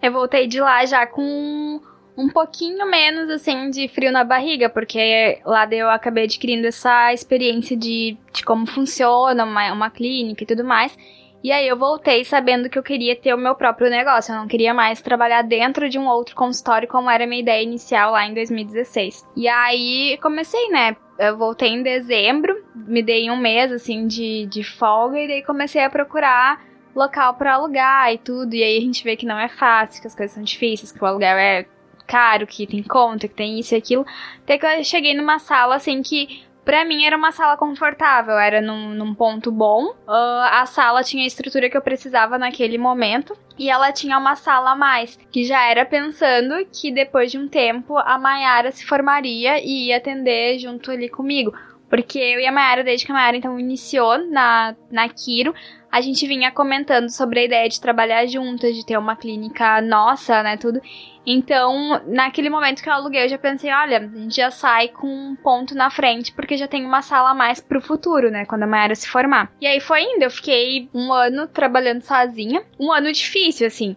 [0.00, 1.82] Eu voltei de lá já com
[2.16, 7.76] um pouquinho menos, assim, de frio na barriga, porque lá eu acabei adquirindo essa experiência
[7.76, 10.96] de, de como funciona uma, uma clínica e tudo mais.
[11.42, 14.48] E aí eu voltei sabendo que eu queria ter o meu próprio negócio, eu não
[14.48, 18.26] queria mais trabalhar dentro de um outro consultório como era a minha ideia inicial lá
[18.26, 19.26] em 2016.
[19.36, 20.96] E aí comecei, né?
[21.18, 25.82] Eu voltei em dezembro, me dei um mês assim de, de folga e daí comecei
[25.82, 28.54] a procurar local para alugar e tudo.
[28.54, 31.02] E aí a gente vê que não é fácil, que as coisas são difíceis, que
[31.02, 31.66] o aluguel é
[32.06, 34.06] caro, que tem conta, que tem isso e aquilo.
[34.42, 38.60] Até que eu cheguei numa sala assim que Pra mim era uma sala confortável, era
[38.60, 39.86] num, num ponto bom.
[40.06, 43.34] Uh, a sala tinha a estrutura que eu precisava naquele momento.
[43.58, 47.48] E ela tinha uma sala a mais, que já era pensando que depois de um
[47.48, 51.54] tempo a Mayara se formaria e ia atender junto ali comigo.
[51.88, 55.54] Porque eu e a Mayara, desde que a Mayara então iniciou na, na Kiro,
[55.90, 60.42] a gente vinha comentando sobre a ideia de trabalhar juntas, de ter uma clínica nossa,
[60.42, 60.80] né, tudo.
[61.26, 65.06] Então, naquele momento que eu aluguei, eu já pensei, olha, a gente já sai com
[65.06, 68.62] um ponto na frente, porque já tem uma sala a mais pro futuro, né, quando
[68.62, 69.52] a Mayara se formar.
[69.60, 73.96] E aí foi indo, eu fiquei um ano trabalhando sozinha, um ano difícil, assim,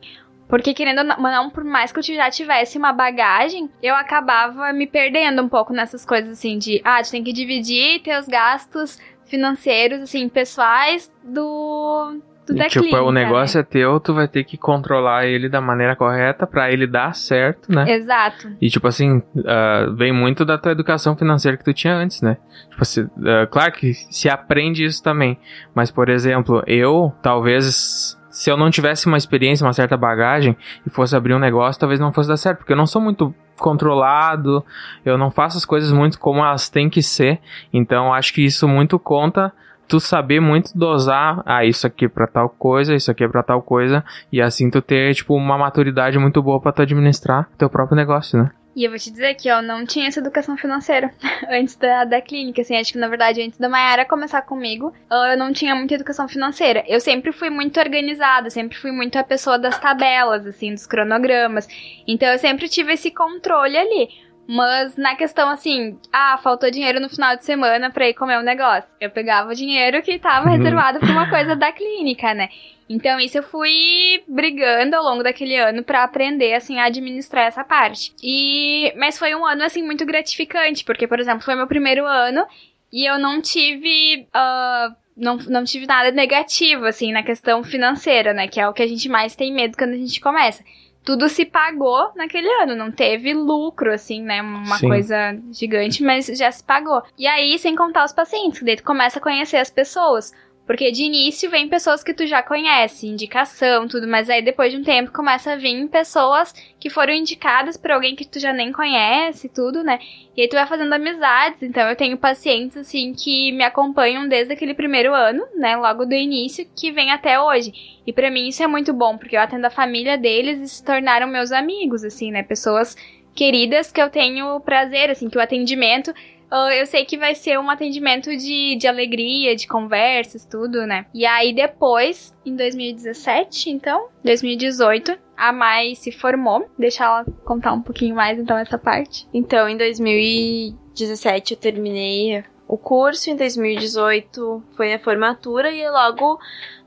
[0.51, 5.41] porque querendo não, por mais que eu já tivesse uma bagagem, eu acabava me perdendo
[5.41, 8.99] um pouco nessas coisas assim de, ah, tu tem que dividir teus gastos
[9.31, 12.19] financeiros, assim, pessoais do.
[12.45, 13.61] do da tipo, clínica, o negócio né?
[13.61, 17.73] é teu, tu vai ter que controlar ele da maneira correta para ele dar certo,
[17.73, 17.89] né?
[17.89, 18.51] Exato.
[18.61, 22.37] E tipo assim, uh, vem muito da tua educação financeira que tu tinha antes, né?
[22.69, 25.39] Tipo assim, uh, claro que se aprende isso também.
[25.73, 30.89] Mas, por exemplo, eu talvez se eu não tivesse uma experiência, uma certa bagagem e
[30.89, 34.65] fosse abrir um negócio, talvez não fosse dar certo, porque eu não sou muito controlado,
[35.05, 37.39] eu não faço as coisas muito como elas têm que ser.
[37.71, 39.53] Então acho que isso muito conta
[39.91, 43.43] tu saber muito dosar, ah, isso aqui é para tal coisa, isso aqui é para
[43.43, 47.69] tal coisa, e assim tu ter tipo uma maturidade muito boa para tu administrar teu
[47.69, 48.51] próprio negócio, né?
[48.73, 51.11] E eu vou te dizer que eu não tinha essa educação financeira
[51.51, 55.37] antes da, da clínica, assim, acho que na verdade antes da Mayara começar comigo, eu
[55.37, 56.81] não tinha muita educação financeira.
[56.87, 61.67] Eu sempre fui muito organizada, sempre fui muito a pessoa das tabelas, assim, dos cronogramas.
[62.07, 64.07] Então eu sempre tive esse controle ali.
[64.53, 68.43] Mas na questão assim, ah, faltou dinheiro no final de semana pra ir comer um
[68.43, 68.91] negócio.
[68.99, 70.57] Eu pegava o dinheiro que tava uhum.
[70.57, 72.49] reservado pra uma coisa da clínica, né?
[72.89, 77.63] Então isso eu fui brigando ao longo daquele ano para aprender assim a administrar essa
[77.63, 78.11] parte.
[78.21, 82.45] E mas foi um ano assim muito gratificante, porque por exemplo, foi meu primeiro ano
[82.91, 88.49] e eu não tive uh, não, não tive nada negativo, assim, na questão financeira, né?
[88.49, 90.61] Que é o que a gente mais tem medo quando a gente começa
[91.03, 94.41] tudo se pagou naquele ano, não teve lucro, assim, né?
[94.41, 94.87] Uma Sim.
[94.87, 97.01] coisa gigante, mas já se pagou.
[97.17, 100.31] E aí, sem contar os pacientes, que daí tu começa a conhecer as pessoas.
[100.65, 104.77] Porque de início vem pessoas que tu já conhece, indicação, tudo, mas aí depois de
[104.77, 108.71] um tempo começa a vir pessoas que foram indicadas por alguém que tu já nem
[108.71, 109.99] conhece, tudo, né?
[110.35, 111.61] E aí tu vai fazendo amizades.
[111.63, 116.13] Então eu tenho pacientes assim que me acompanham desde aquele primeiro ano, né, logo do
[116.13, 117.73] início, que vem até hoje.
[118.05, 120.85] E para mim isso é muito bom, porque eu atendo a família deles e se
[120.85, 122.43] tornaram meus amigos, assim, né?
[122.43, 122.95] Pessoas
[123.33, 126.13] queridas que eu tenho prazer, assim, que o atendimento
[126.51, 131.05] eu sei que vai ser um atendimento de, de alegria, de conversas, tudo, né?
[131.13, 136.69] E aí depois, em 2017, então, 2018, a Mai se formou.
[136.77, 139.27] Deixa ela contar um pouquinho mais, então, essa parte.
[139.33, 146.39] Então, em 2017 eu terminei o curso, em 2018 foi a formatura e logo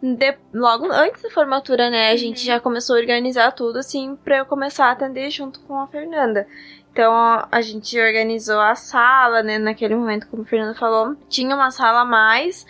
[0.03, 4.39] de, logo antes da formatura, né, a gente já começou a organizar tudo assim para
[4.39, 6.47] eu começar a atender junto com a Fernanda.
[6.95, 7.13] Então
[7.51, 12.03] a gente organizou a sala, né, naquele momento, como a Fernanda falou, tinha uma sala
[12.03, 12.65] a mais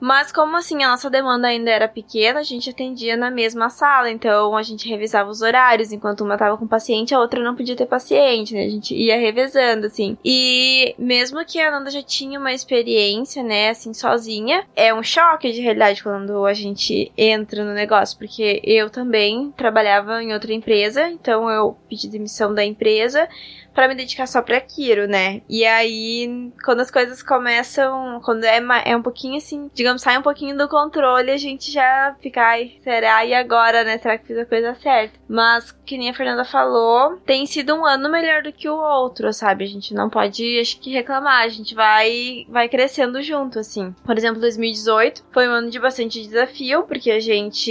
[0.00, 4.10] mas como assim a nossa demanda ainda era pequena, a gente atendia na mesma sala,
[4.10, 7.74] então a gente revisava os horários, enquanto uma tava com paciente, a outra não podia
[7.74, 8.64] ter paciente, né?
[8.64, 10.16] A gente ia revezando assim.
[10.24, 15.50] E mesmo que a Nanda já tinha uma experiência, né, assim sozinha, é um choque
[15.50, 21.08] de realidade quando a gente entra no negócio, porque eu também trabalhava em outra empresa,
[21.08, 23.28] então eu pedi demissão da empresa
[23.74, 25.42] para me dedicar só pra Kiro, né?
[25.48, 30.22] E aí, quando as coisas começam, quando é, é um pouquinho assim, digamos, sai um
[30.22, 33.24] pouquinho do controle, a gente já fica, ai, será?
[33.24, 33.98] E agora, né?
[33.98, 35.18] Será que fiz a coisa certa?
[35.28, 39.32] Mas, que nem a Fernanda falou, tem sido um ano melhor do que o outro,
[39.32, 39.64] sabe?
[39.64, 41.44] A gente não pode, acho que, reclamar.
[41.44, 43.94] A gente vai, vai crescendo junto, assim.
[44.04, 47.70] Por exemplo, 2018 foi um ano de bastante desafio, porque a gente,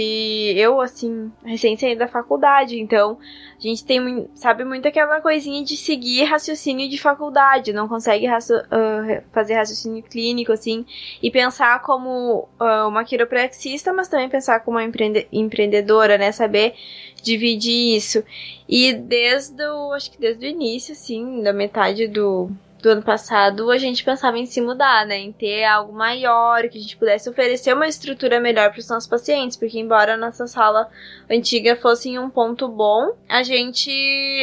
[0.56, 3.18] eu, assim, recém saí da faculdade, então
[3.58, 8.52] a gente tem, sabe, muito aquela coisinha de seguir raciocínio de faculdade, não consegue raci
[8.54, 10.86] uh, fazer raciocínio clínico, assim,
[11.20, 16.74] e pensar como uh, uma quiropraxista, mas também pensar como uma empreende empreendedora, né, saber
[17.20, 18.22] dividir isso.
[18.68, 22.48] E desde o, acho que desde o início, assim, da metade do,
[22.80, 25.18] do ano passado, a gente pensava em se mudar, né?
[25.18, 29.08] Em ter algo maior, que a gente pudesse oferecer uma estrutura melhor para os nossos
[29.08, 30.88] pacientes, porque embora a nossa sala
[31.30, 33.90] antiga fosse em um ponto bom, a gente.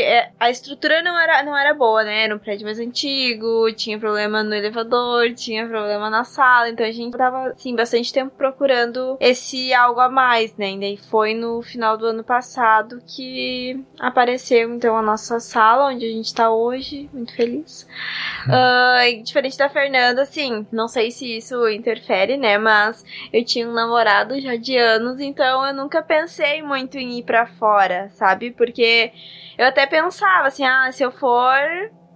[0.03, 2.25] É, a estrutura não era, não era boa, né?
[2.25, 6.91] Era um prédio mais antigo, tinha problema no elevador, tinha problema na sala, então a
[6.91, 10.71] gente tava, assim, bastante tempo procurando esse algo a mais, né?
[10.71, 16.05] E daí foi no final do ano passado que apareceu, então, a nossa sala, onde
[16.05, 17.87] a gente tá hoje, muito feliz.
[18.45, 22.57] Uh, diferente da Fernanda, assim, não sei se isso interfere, né?
[22.57, 27.23] Mas eu tinha um namorado já de anos, então eu nunca pensei muito em ir
[27.23, 28.51] para fora, sabe?
[28.51, 29.11] Porque
[29.57, 31.59] eu até pensava assim, ah, se eu for,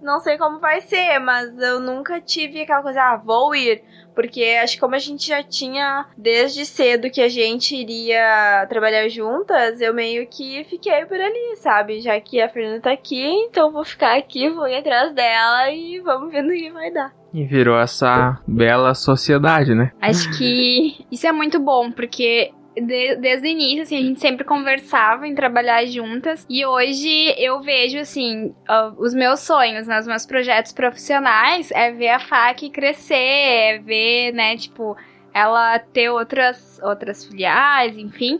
[0.02, 3.82] não sei como vai ser, mas eu nunca tive aquela coisa, ah, vou ir.
[4.14, 9.08] Porque acho que como a gente já tinha desde cedo que a gente iria trabalhar
[9.08, 12.00] juntas, eu meio que fiquei por ali, sabe?
[12.00, 16.00] Já que a Fernanda tá aqui, então vou ficar aqui, vou ir atrás dela e
[16.00, 17.12] vamos ver no que vai dar.
[17.32, 19.92] E virou essa bela sociedade, né?
[20.00, 24.44] Acho que isso é muito bom, porque de, desde o início, assim, a gente sempre
[24.44, 26.46] conversava em trabalhar juntas.
[26.48, 31.90] E hoje eu vejo, assim, uh, os meus sonhos, né, os meus projetos profissionais é
[31.92, 34.96] ver a FAC crescer, é ver, né, tipo,
[35.32, 38.38] ela ter outras, outras filiais, enfim,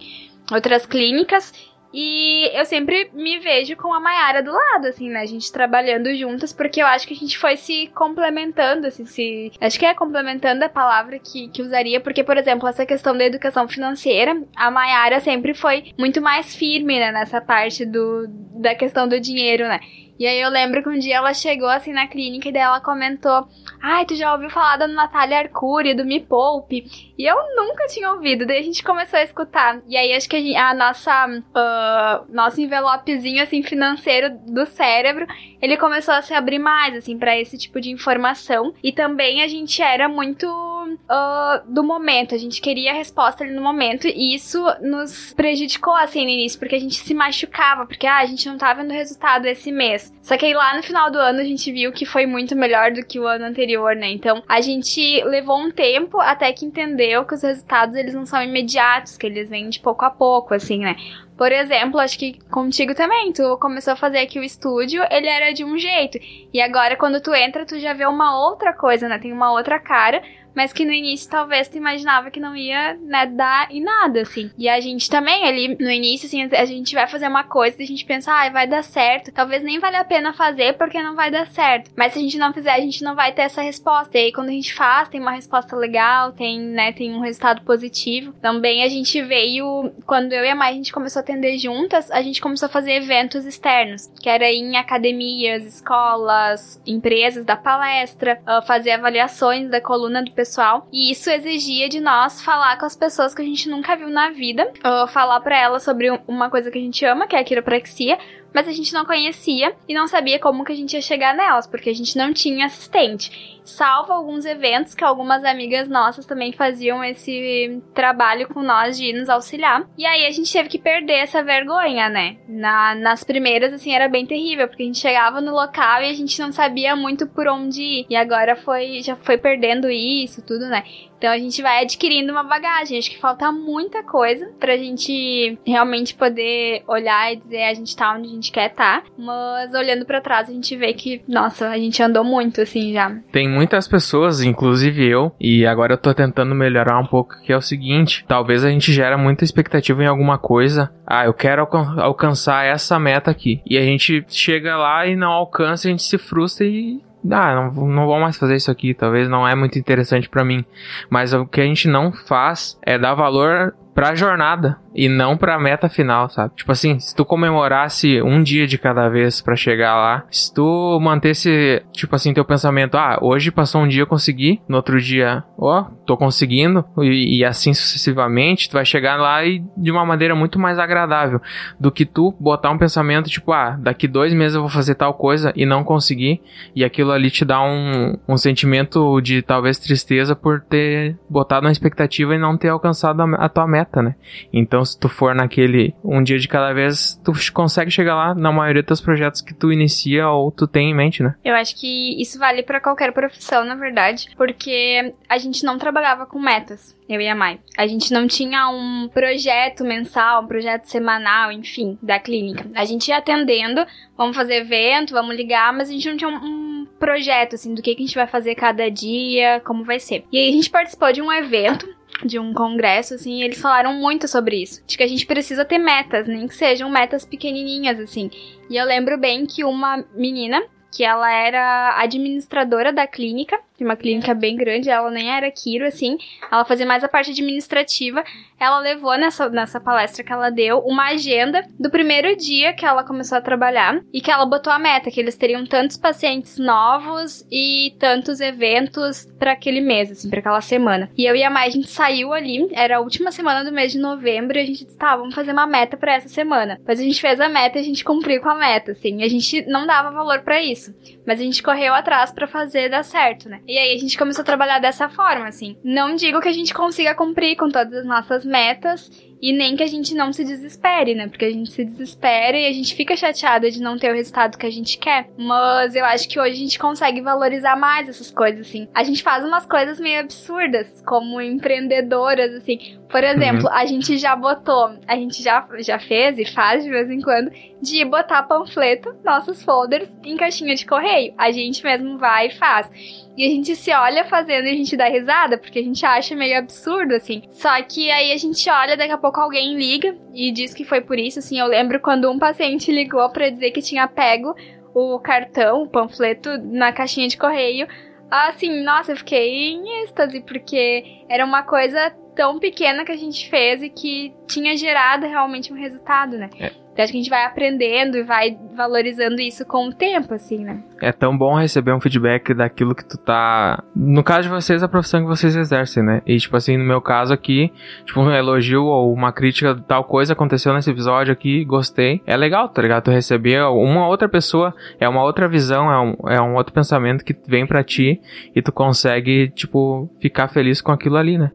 [0.53, 1.53] outras clínicas.
[1.92, 5.20] E eu sempre me vejo com a Mayara do lado, assim, né?
[5.20, 9.53] A gente trabalhando juntas, porque eu acho que a gente foi se complementando, assim, se.
[9.61, 13.24] Acho que é complementando a palavra que, que usaria, porque, por exemplo, essa questão da
[13.24, 19.09] educação financeira, a Mayara sempre foi muito mais firme, né, nessa parte do, da questão
[19.09, 19.81] do dinheiro, né?
[20.20, 22.78] E aí eu lembro que um dia ela chegou assim na clínica e daí ela
[22.78, 23.48] comentou:
[23.83, 26.85] Ai, tu já ouviu falar da Natália Arcuri, do Me Poupe?
[27.16, 29.80] E eu nunca tinha ouvido, daí a gente começou a escutar.
[29.88, 31.26] E aí acho que a, gente, a nossa.
[31.26, 35.26] Uh, nosso envelopezinho assim financeiro do cérebro,
[35.62, 38.74] ele começou a se abrir mais, assim, para esse tipo de informação.
[38.83, 40.46] E também a gente era muito
[40.85, 42.35] uh, do momento.
[42.35, 44.07] A gente queria a resposta ali no momento.
[44.07, 48.27] E isso nos prejudicou, assim, no início, porque a gente se machucava, porque ah, a
[48.27, 50.12] gente não tá vendo resultado esse mês.
[50.23, 52.93] Só que aí lá no final do ano a gente viu que foi muito melhor
[52.93, 54.11] do que o ano anterior, né?
[54.11, 58.43] Então a gente levou um tempo até que entendeu que os resultados eles não são
[58.43, 60.97] imediatos, que eles vêm de pouco a pouco, assim, né?
[61.40, 65.55] Por exemplo, acho que contigo também, tu começou a fazer aqui o estúdio, ele era
[65.55, 66.19] de um jeito.
[66.53, 69.19] E agora, quando tu entra, tu já vê uma outra coisa, né?
[69.19, 70.23] Tem uma outra cara,
[70.55, 74.51] mas que no início talvez tu imaginava que não ia, né, dar em nada, assim.
[74.59, 77.85] E a gente também, ali no início, assim, a gente vai fazer uma coisa e
[77.85, 79.33] a gente pensa, ah, vai dar certo.
[79.33, 81.91] Talvez nem vale a pena fazer porque não vai dar certo.
[81.97, 84.17] Mas se a gente não fizer, a gente não vai ter essa resposta.
[84.17, 87.63] E aí quando a gente faz, tem uma resposta legal, tem, né, tem um resultado
[87.63, 88.33] positivo.
[88.41, 92.11] Também a gente veio, quando eu e a Mai a gente começou a atender juntas,
[92.11, 98.41] a gente começou a fazer eventos externos, que era em academias, escolas, empresas, da palestra,
[98.43, 100.88] uh, fazer avaliações da coluna do pessoal.
[100.90, 104.31] E isso exigia de nós falar com as pessoas que a gente nunca viu na
[104.31, 104.72] vida,
[105.12, 108.18] falar para elas sobre uma coisa que a gente ama, que é a quiropraxia,
[108.53, 111.67] mas a gente não conhecia e não sabia como que a gente ia chegar nelas,
[111.67, 113.61] porque a gente não tinha assistente.
[113.65, 119.29] Salvo alguns eventos que algumas amigas nossas também faziam esse trabalho com nós de nos
[119.29, 119.87] auxiliar.
[119.97, 122.39] E aí a gente teve que perder essa vergonha, né?
[122.49, 126.15] Na, nas primeiras, assim, era bem terrível, porque a gente chegava no local e a
[126.15, 128.07] gente não sabia muito por onde ir.
[128.11, 130.83] E agora foi, já foi perdendo isso, tudo, né?
[131.21, 132.98] Então a gente vai adquirindo uma bagagem.
[132.98, 138.14] Acho que falta muita coisa pra gente realmente poder olhar e dizer a gente tá
[138.14, 138.71] onde a gente quer.
[138.71, 139.02] Tá.
[139.18, 143.14] Mas olhando para trás a gente vê que, nossa, a gente andou muito assim já.
[143.31, 147.56] Tem muitas pessoas, inclusive eu, e agora eu tô tentando melhorar um pouco, que é
[147.56, 150.90] o seguinte: talvez a gente gera muita expectativa em alguma coisa.
[151.06, 153.60] Ah, eu quero alcan alcançar essa meta aqui.
[153.66, 157.00] E a gente chega lá e não alcança, a gente se frustra e
[157.31, 160.64] ah, não, não vou mais fazer isso aqui, talvez não é muito interessante para mim.
[161.08, 165.59] Mas o que a gente não faz é dar valor pra jornada e não pra
[165.59, 166.55] meta final, sabe?
[166.57, 170.99] Tipo assim, se tu comemorasse um dia de cada vez para chegar lá, se tu
[171.01, 175.45] mantesse, tipo assim, teu pensamento, ah, hoje passou um dia eu consegui, no outro dia,
[175.57, 180.05] ó, oh, tô conseguindo, e, e, assim sucessivamente, tu vai chegar lá e de uma
[180.05, 181.41] maneira muito mais agradável
[181.79, 185.15] do que tu botar um pensamento, tipo, ah, daqui dois meses eu vou fazer tal
[185.15, 186.43] coisa e não conseguir,
[186.75, 191.73] e aquilo ali te dá um, um sentimento de talvez tristeza por ter botado uma
[191.73, 194.14] expectativa e não ter alcançado a, a tua meta, né?
[194.52, 198.52] Então, se tu for naquele um dia de cada vez, tu consegue chegar lá na
[198.52, 201.35] maioria dos projetos que tu inicia ou tu tem em mente, né?
[201.44, 206.26] Eu acho que isso vale para qualquer profissão, na verdade, porque a gente não trabalhava
[206.26, 207.58] com metas eu e a Mai.
[207.76, 212.70] A gente não tinha um projeto mensal, um projeto semanal, enfim, da clínica.
[212.72, 213.85] A gente ia atendendo,
[214.16, 217.83] vamos fazer evento, vamos ligar, mas a gente não tinha um, um projeto, assim, do
[217.83, 220.24] que, que a gente vai fazer cada dia, como vai ser.
[220.31, 221.88] E aí a gente participou de um evento
[222.25, 224.83] de um congresso, assim, eles falaram muito sobre isso.
[224.87, 228.31] De que a gente precisa ter metas, nem que sejam metas pequenininhas, assim.
[228.68, 230.62] E eu lembro bem que uma menina,
[230.94, 236.18] que ela era administradora da clínica, uma clínica bem grande, ela nem era Kiro, assim,
[236.50, 238.24] ela fazia mais a parte administrativa.
[238.58, 243.04] Ela levou nessa, nessa palestra que ela deu uma agenda do primeiro dia que ela
[243.04, 247.46] começou a trabalhar e que ela botou a meta, que eles teriam tantos pacientes novos
[247.50, 251.10] e tantos eventos para aquele mês, assim, para aquela semana.
[251.16, 253.92] E eu e a Mai, a gente saiu ali, era a última semana do mês
[253.92, 256.78] de novembro e a gente disse, tá, vamos fazer uma meta para essa semana.
[256.87, 259.28] Mas a gente fez a meta e a gente cumpriu com a meta, assim, a
[259.28, 260.94] gente não dava valor para isso,
[261.26, 263.60] mas a gente correu atrás para fazer dar certo, né?
[263.71, 265.77] E aí a gente começou a trabalhar dessa forma, assim.
[265.85, 269.08] Não digo que a gente consiga cumprir com todas as nossas metas
[269.41, 271.29] e nem que a gente não se desespere, né?
[271.29, 274.59] Porque a gente se desespera e a gente fica chateada de não ter o resultado
[274.59, 275.29] que a gente quer.
[275.37, 278.88] Mas eu acho que hoje a gente consegue valorizar mais essas coisas, assim.
[278.95, 282.99] A gente faz umas coisas meio absurdas, como empreendedoras, assim.
[283.09, 283.75] Por exemplo, uhum.
[283.75, 287.51] a gente já botou, a gente já, já fez e faz de vez em quando,
[287.83, 291.35] de botar panfleto, nossos folders, em caixinha de correio.
[291.37, 292.88] A gente mesmo vai e faz.
[293.37, 296.37] E a gente se olha fazendo e a gente dá risada, porque a gente acha
[296.37, 297.43] meio absurdo, assim.
[297.51, 301.00] Só que aí a gente olha, daqui a pouco alguém liga e diz que foi
[301.00, 301.60] por isso, assim.
[301.60, 304.54] Eu lembro quando um paciente ligou para dizer que tinha pego
[304.94, 307.87] o cartão, o panfleto na caixinha de correio.
[308.31, 313.51] Assim, nossa, eu fiquei em êxtase, porque era uma coisa tão pequena que a gente
[313.51, 316.49] fez e que tinha gerado realmente um resultado, né?
[316.59, 316.71] É.
[316.91, 320.65] Então acho que a gente vai aprendendo e vai valorizando isso com o tempo, assim,
[320.65, 320.83] né?
[321.03, 323.85] É tão bom receber um feedback daquilo que tu tá.
[323.95, 326.23] No caso de vocês, a profissão que vocês exercem, né?
[326.27, 327.71] E, tipo assim, no meu caso aqui,
[328.05, 332.23] tipo, um elogio ou uma crítica de tal coisa aconteceu nesse episódio aqui, gostei.
[332.27, 333.05] É legal, tá ligado?
[333.05, 337.25] Tu receber uma outra pessoa, é uma outra visão, é um, é um outro pensamento
[337.25, 338.21] que vem para ti
[338.57, 341.51] e tu consegue, tipo, ficar feliz com aquilo ali, né?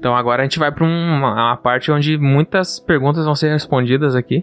[0.00, 4.16] Então agora a gente vai para uma, uma, parte onde muitas perguntas vão ser respondidas
[4.16, 4.42] aqui.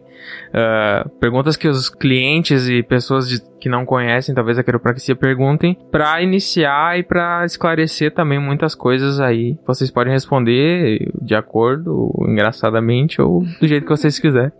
[0.49, 5.75] Uh, perguntas que os clientes e pessoas de, que não conhecem, talvez a quiropraxia, perguntem
[5.91, 9.57] para iniciar e para esclarecer também muitas coisas aí.
[9.65, 14.51] Vocês podem responder de acordo, engraçadamente, ou do jeito que vocês quiserem.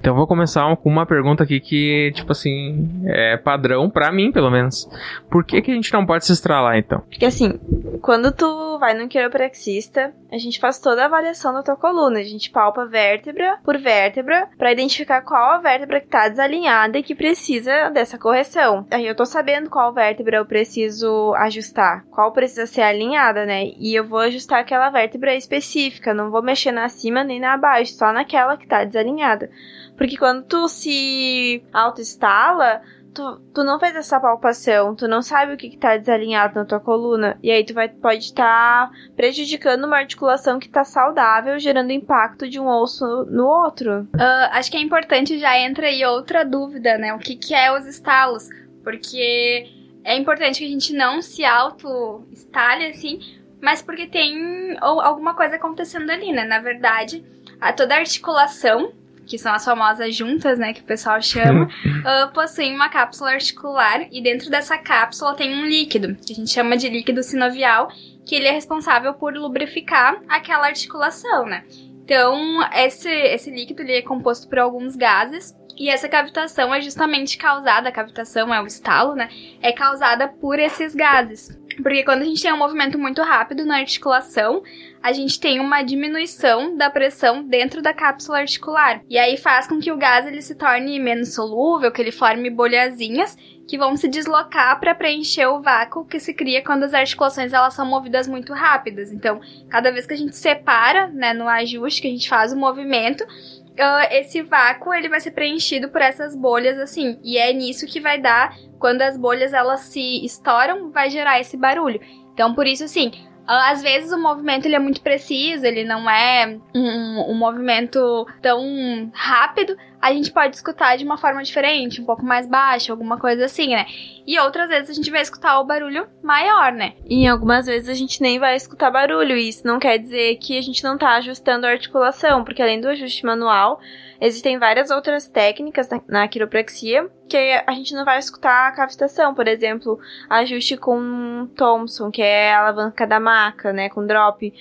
[0.00, 4.50] Então vou começar com uma pergunta aqui que, tipo assim, é padrão para mim, pelo
[4.50, 4.88] menos.
[5.28, 7.00] Por que, que a gente não pode se estralar, então?
[7.00, 7.58] Porque assim,
[8.00, 12.18] quando tu vai no quiropraxista, a gente faz toda a avaliação da tua coluna.
[12.18, 17.02] A gente palpa vértebra por vértebra para identificar qual a vértebra que tá desalinhada e
[17.02, 18.86] que precisa dessa correção.
[18.90, 23.70] Aí eu tô sabendo qual vértebra eu preciso ajustar, qual precisa ser alinhada, né?
[23.78, 27.94] E eu vou ajustar aquela vértebra específica, não vou mexer na cima nem na baixo,
[27.94, 29.50] só naquela que tá desalinhada.
[29.96, 32.82] Porque quando tu se autoinstala,
[33.18, 36.64] tu, tu não fez essa palpação, tu não sabe o que, que tá desalinhado na
[36.64, 41.58] tua coluna, e aí tu vai, pode estar tá prejudicando uma articulação que tá saudável,
[41.58, 44.02] gerando impacto de um osso no outro.
[44.14, 47.12] Uh, acho que é importante, já entra aí outra dúvida, né?
[47.12, 48.48] O que, que é os estalos?
[48.84, 49.66] Porque
[50.04, 53.18] é importante que a gente não se auto-estale assim,
[53.60, 56.44] mas porque tem alguma coisa acontecendo ali, né?
[56.44, 57.24] Na verdade,
[57.60, 58.92] a toda a articulação
[59.28, 64.08] que são as famosas juntas, né, que o pessoal chama, uh, possuem uma cápsula articular
[64.10, 67.88] e dentro dessa cápsula tem um líquido, que a gente chama de líquido sinovial,
[68.24, 71.64] que ele é responsável por lubrificar aquela articulação, né?
[72.04, 77.36] Então, esse, esse líquido ele é composto por alguns gases e essa cavitação é justamente
[77.36, 79.28] causada, a cavitação é o estalo, né?
[79.60, 81.56] É causada por esses gases.
[81.82, 84.62] Porque quando a gente tem um movimento muito rápido na articulação,
[85.02, 89.02] a gente tem uma diminuição da pressão dentro da cápsula articular.
[89.08, 92.50] E aí faz com que o gás ele se torne menos solúvel, que ele forme
[92.50, 93.36] bolhazinhas
[93.68, 97.74] que vão se deslocar para preencher o vácuo que se cria quando as articulações elas
[97.74, 99.12] são movidas muito rápidas.
[99.12, 102.56] Então, cada vez que a gente separa, né, no ajuste que a gente faz o
[102.56, 107.20] movimento, uh, esse vácuo ele vai ser preenchido por essas bolhas assim.
[107.22, 111.56] E é nisso que vai dar quando as bolhas elas se estouram, vai gerar esse
[111.56, 112.00] barulho.
[112.32, 113.10] Então, por isso, assim,
[113.48, 119.10] às vezes o movimento ele é muito preciso, ele não é um, um, movimento tão
[119.14, 119.74] rápido.
[120.00, 123.68] A gente pode escutar de uma forma diferente, um pouco mais baixa, alguma coisa assim,
[123.68, 123.86] né?
[124.26, 126.94] E outras vezes a gente vai escutar o barulho maior, né?
[127.08, 129.36] E algumas vezes a gente nem vai escutar barulho.
[129.36, 132.80] E isso não quer dizer que a gente não tá ajustando a articulação, porque além
[132.80, 133.80] do ajuste manual,
[134.20, 139.34] Existem várias outras técnicas na, na quiropraxia que a gente não vai escutar a cavitação,
[139.34, 144.52] por exemplo, ajuste com Thompson, que é a alavanca da maca, né, com drop,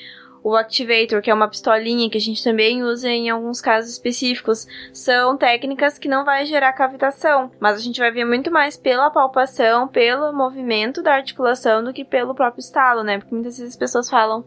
[0.48, 4.66] o Activator, que é uma pistolinha que a gente também usa em alguns casos específicos,
[4.94, 9.10] são técnicas que não vai gerar cavitação, mas a gente vai ver muito mais pela
[9.10, 13.18] palpação, pelo movimento da articulação do que pelo próprio estalo, né?
[13.18, 14.46] Porque muitas vezes as pessoas falam,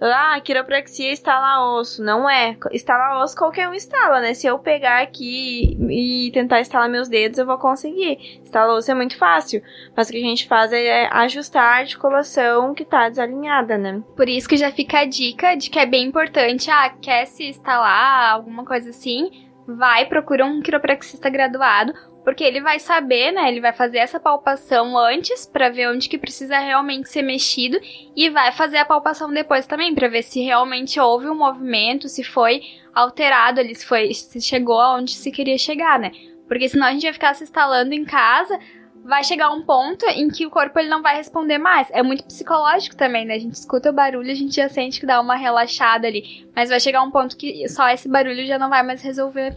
[0.00, 2.00] ah, quiropraxia estala osso.
[2.00, 2.56] Não é.
[2.70, 4.34] Estala osso qualquer um estala, né?
[4.34, 8.40] Se eu pegar aqui e tentar estalar meus dedos, eu vou conseguir.
[8.44, 9.60] Estalar osso é muito fácil,
[9.96, 14.00] mas o que a gente faz é ajustar a articulação que tá desalinhada, né?
[14.14, 17.24] Por isso que já fica a dica dica de que é bem importante, ah, quer
[17.26, 19.30] se instalar, alguma coisa assim,
[19.66, 23.48] vai, procura um quiropraxista graduado, porque ele vai saber, né?
[23.48, 27.78] Ele vai fazer essa palpação antes para ver onde que precisa realmente ser mexido
[28.14, 32.22] e vai fazer a palpação depois também para ver se realmente houve um movimento, se
[32.22, 32.60] foi
[32.94, 36.12] alterado ali, se foi se chegou aonde se queria chegar, né?
[36.46, 38.58] Porque senão a gente vai ficar se instalando em casa,
[39.04, 41.88] vai chegar um ponto em que o corpo ele não vai responder mais.
[41.90, 43.34] É muito psicológico também, né?
[43.34, 46.46] A gente escuta o barulho, a gente já sente que dá uma relaxada ali.
[46.54, 49.56] Mas vai chegar um ponto que só esse barulho já não vai mais resolver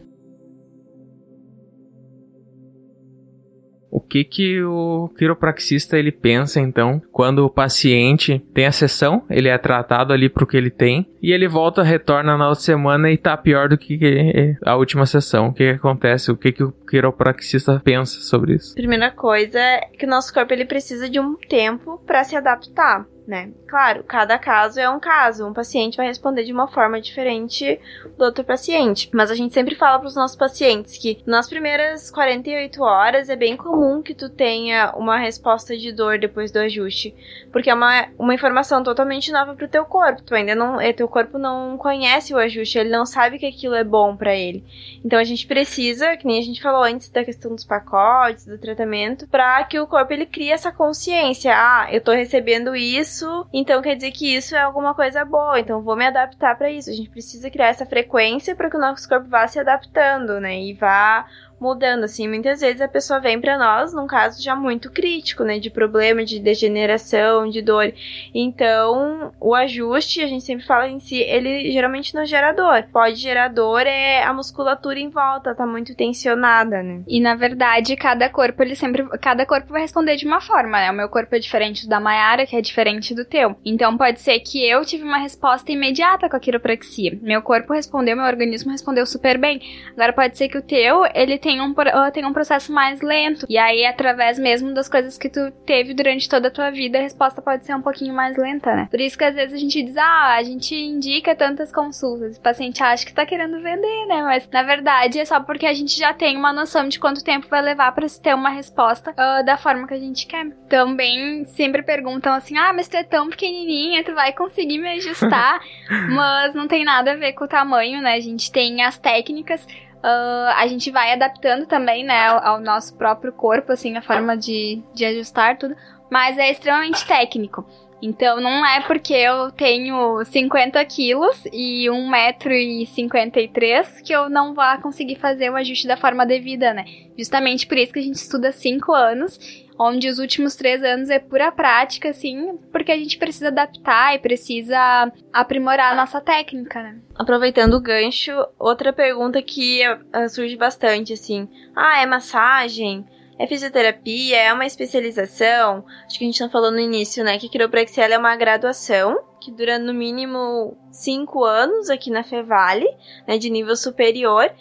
[4.14, 9.58] que que o quiropraxista ele pensa então quando o paciente tem a sessão, ele é
[9.58, 13.36] tratado ali pro que ele tem e ele volta, retorna na outra semana e tá
[13.36, 15.48] pior do que a última sessão.
[15.48, 16.32] O que, que acontece?
[16.32, 18.76] O que que o quiropraxista pensa sobre isso?
[18.76, 23.08] Primeira coisa é que o nosso corpo ele precisa de um tempo para se adaptar
[23.28, 23.52] né?
[23.68, 25.48] Claro, cada caso é um caso.
[25.48, 27.80] Um paciente vai responder de uma forma diferente
[28.18, 29.10] do outro paciente.
[29.14, 33.36] Mas a gente sempre fala para os nossos pacientes que nas primeiras 48 horas é
[33.36, 37.16] bem comum que tu tenha uma resposta de dor depois do ajuste,
[37.52, 40.22] porque é uma, uma informação totalmente nova pro teu corpo.
[40.24, 43.76] Tu ainda não, é, teu corpo não conhece o ajuste, ele não sabe que aquilo
[43.76, 44.64] é bom para ele.
[45.04, 48.58] Então a gente precisa, que nem a gente falou antes da questão dos pacotes, do
[48.58, 51.54] tratamento, para que o corpo ele crie essa consciência.
[51.56, 55.60] Ah, eu tô recebendo isso isso, então quer dizer que isso é alguma coisa boa,
[55.60, 56.90] então vou me adaptar para isso.
[56.90, 60.60] A gente precisa criar essa frequência para que o nosso corpo vá se adaptando, né?
[60.60, 61.26] E vá
[61.64, 62.28] mudando, assim.
[62.28, 65.60] Muitas vezes a pessoa vem para nós num caso já muito crítico, né?
[65.60, 67.94] De problema, de degeneração, de dor.
[68.36, 72.84] Então, o ajuste, a gente sempre fala em si, ele geralmente não gera dor.
[72.92, 77.02] Pode gerar dor é a musculatura em volta, tá muito tensionada, né?
[77.08, 79.08] E na verdade, cada corpo, ele sempre.
[79.20, 80.92] Cada corpo vai responder de uma forma, né?
[80.92, 83.56] O meu corpo é diferente do da Mayara, que é diferente do teu.
[83.64, 87.20] Então pode ser que eu tive uma resposta imediata com a quiropraxia.
[87.22, 89.62] Meu corpo respondeu, meu organismo respondeu super bem.
[89.92, 93.46] Agora pode ser que o teu, ele tem tem um, tem um processo mais lento.
[93.48, 97.02] E aí, através mesmo das coisas que tu teve durante toda a tua vida, a
[97.02, 98.88] resposta pode ser um pouquinho mais lenta, né?
[98.90, 102.38] Por isso que às vezes a gente diz, ah, a gente indica tantas consultas.
[102.38, 104.24] O paciente acha que tá querendo vender, né?
[104.24, 107.48] Mas na verdade é só porque a gente já tem uma noção de quanto tempo
[107.48, 110.50] vai levar para se ter uma resposta uh, da forma que a gente quer.
[110.68, 115.62] Também sempre perguntam assim, ah, mas tu é tão pequenininha, tu vai conseguir me ajustar?
[116.10, 118.16] mas não tem nada a ver com o tamanho, né?
[118.16, 119.68] A gente tem as técnicas
[120.04, 124.84] Uh, a gente vai adaptando também, né, ao, nosso próprio corpo, assim, a forma de,
[124.94, 125.78] de ajustar tudo,
[126.12, 127.66] mas é extremamente técnico.
[128.02, 135.16] Então não é porque eu tenho 50 quilos e 1,53m que eu não vá conseguir
[135.16, 136.84] fazer o ajuste da forma devida, né?
[137.18, 141.20] Justamente por isso que a gente estuda 5 anos, onde os últimos 3 anos é
[141.20, 147.00] pura prática, assim, porque a gente precisa adaptar e precisa aprimorar a nossa técnica, né?
[147.16, 153.06] Aproveitando o gancho, outra pergunta que uh, surge bastante, assim, ah, é massagem?
[153.38, 154.38] É fisioterapia?
[154.38, 155.84] É uma especialização?
[156.06, 157.38] Acho que a gente não falou no início, né?
[157.38, 162.88] Que quiropraxia é uma graduação que dura no mínimo cinco anos aqui na Fevale,
[163.28, 163.38] né?
[163.38, 164.52] De nível superior.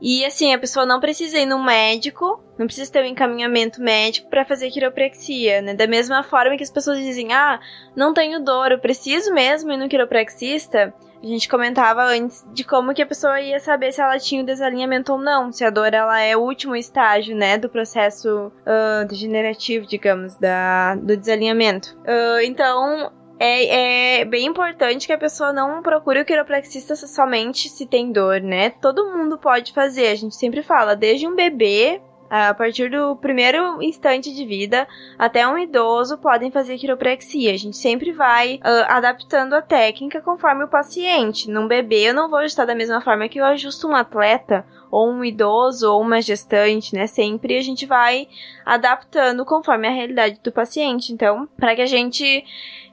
[0.00, 4.30] E assim, a pessoa não precisa ir no médico, não precisa ter um encaminhamento médico
[4.30, 5.74] para fazer quiropraxia, né?
[5.74, 7.60] Da mesma forma que as pessoas dizem: "Ah,
[7.96, 10.94] não tenho dor, eu preciso mesmo ir no quiropraxista".
[11.20, 14.46] A gente comentava antes de como que a pessoa ia saber se ela tinha o
[14.46, 19.04] desalinhamento ou não, se a dor ela é o último estágio, né, do processo uh,
[19.04, 21.98] degenerativo, digamos, da, do desalinhamento.
[22.02, 27.86] Uh, então, é, é, bem importante que a pessoa não procure o quiropraxista somente se
[27.86, 28.70] tem dor, né?
[28.70, 32.00] Todo mundo pode fazer, a gente sempre fala, desde um bebê
[32.30, 34.86] a partir do primeiro instante de vida
[35.18, 37.52] até um idoso podem fazer quiropraxia.
[37.52, 41.50] A gente sempre vai uh, adaptando a técnica conforme o paciente.
[41.50, 45.10] Num bebê eu não vou ajustar da mesma forma que eu ajusto um atleta ou
[45.10, 47.06] um idoso ou uma gestante, né?
[47.06, 48.28] Sempre a gente vai
[48.64, 51.12] adaptando conforme a realidade do paciente.
[51.12, 52.44] Então, para que a gente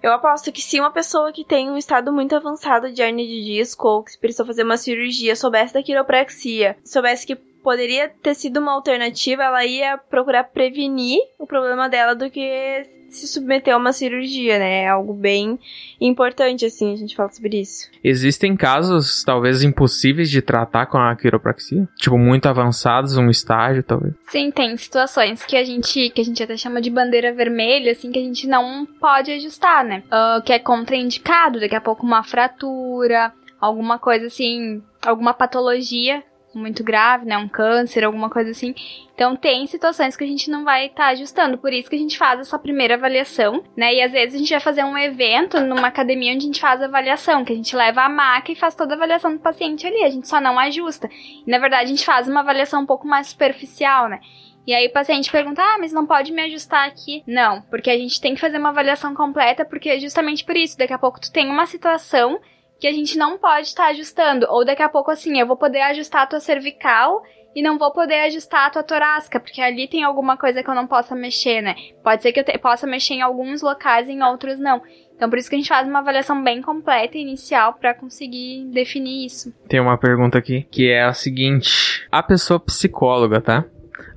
[0.04, 3.44] eu aposto que se uma pessoa que tem um estado muito avançado de hernia de
[3.44, 8.60] disco ou que precisou fazer uma cirurgia soubesse da quiropraxia, soubesse que poderia ter sido
[8.60, 13.92] uma alternativa, ela ia procurar prevenir o problema dela do que se submeter a uma
[13.92, 14.84] cirurgia, né?
[14.84, 15.58] É algo bem
[16.00, 17.90] importante, assim, a gente fala sobre isso.
[18.04, 21.90] Existem casos, talvez, impossíveis de tratar com a quiropraxia?
[21.96, 24.14] Tipo, muito avançados, um estágio, talvez?
[24.28, 28.12] Sim, tem situações que a gente, que a gente até chama de bandeira vermelha, assim,
[28.12, 30.04] que a gente não pode ajustar, né?
[30.06, 36.24] Uh, que é contraindicado, daqui a pouco uma fratura, alguma coisa assim, alguma patologia
[36.58, 37.38] muito grave, né?
[37.38, 38.74] Um câncer, alguma coisa assim.
[39.14, 41.58] Então tem situações que a gente não vai estar tá ajustando.
[41.58, 43.94] Por isso que a gente faz essa primeira avaliação, né?
[43.94, 46.82] E às vezes a gente vai fazer um evento numa academia onde a gente faz
[46.82, 50.04] avaliação, que a gente leva a maca e faz toda a avaliação do paciente ali.
[50.04, 51.10] A gente só não ajusta.
[51.46, 54.20] E na verdade a gente faz uma avaliação um pouco mais superficial, né?
[54.68, 57.24] E aí o paciente pergunta: "Ah, mas não pode me ajustar aqui?".
[57.28, 60.78] Não, porque a gente tem que fazer uma avaliação completa, porque é justamente por isso,
[60.78, 62.40] daqui a pouco tu tem uma situação
[62.80, 64.46] que a gente não pode estar tá ajustando.
[64.50, 67.24] Ou daqui a pouco, assim, eu vou poder ajustar a tua cervical
[67.56, 70.76] e não vou poder ajustar a tua torácica, porque ali tem alguma coisa que eu
[70.76, 71.76] não possa mexer, né?
[72.04, 74.82] Pode ser que eu te, possa mexer em alguns locais e em outros não.
[75.16, 78.66] Então por isso que a gente faz uma avaliação bem completa e inicial para conseguir
[78.66, 79.54] definir isso.
[79.70, 83.64] Tem uma pergunta aqui que é a seguinte: a pessoa psicóloga, tá?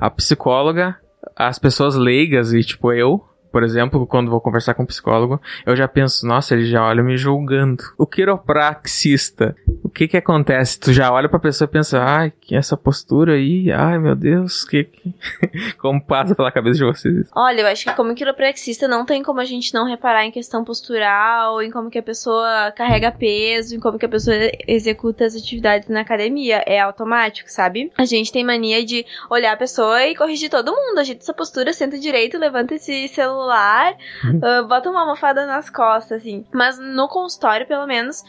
[0.01, 0.99] A psicóloga,
[1.37, 5.74] as pessoas leigas e tipo eu, por exemplo, quando vou conversar com um psicólogo, eu
[5.74, 7.82] já penso, nossa, ele já olha me julgando.
[7.96, 10.78] O quiropraxista, o que que acontece?
[10.78, 14.64] Tu já olha pra pessoa e pensa, ai, que essa postura aí, ai meu Deus,
[14.64, 15.14] que, que...
[15.78, 17.28] como passa pela cabeça de vocês?
[17.34, 20.62] Olha, eu acho que como quiropraxista não tem como a gente não reparar em questão
[20.62, 24.36] postural, em como que a pessoa carrega peso, em como que a pessoa
[24.66, 26.62] executa as atividades na academia.
[26.66, 27.90] É automático, sabe?
[27.96, 30.99] A gente tem mania de olhar a pessoa e corrigir todo mundo.
[30.99, 35.70] A gente essa postura, senta direito, levanta esse celular celular, uh, bota uma almofada nas
[35.70, 36.45] costas, assim.
[36.53, 38.24] Mas no consultório, pelo menos,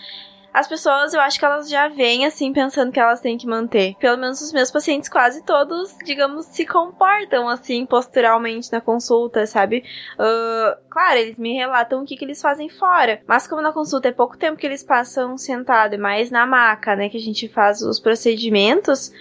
[0.53, 3.95] as pessoas, eu acho que elas já vêm assim pensando que elas têm que manter.
[3.99, 9.84] Pelo menos os meus pacientes quase todos, digamos, se comportam assim posturalmente na consulta, sabe?
[10.16, 13.22] Uh, claro, eles me relatam o que, que eles fazem fora.
[13.28, 16.95] Mas como na consulta é pouco tempo que eles passam sentado, é mais na maca,
[16.95, 17.10] né?
[17.10, 19.12] Que a gente faz os procedimentos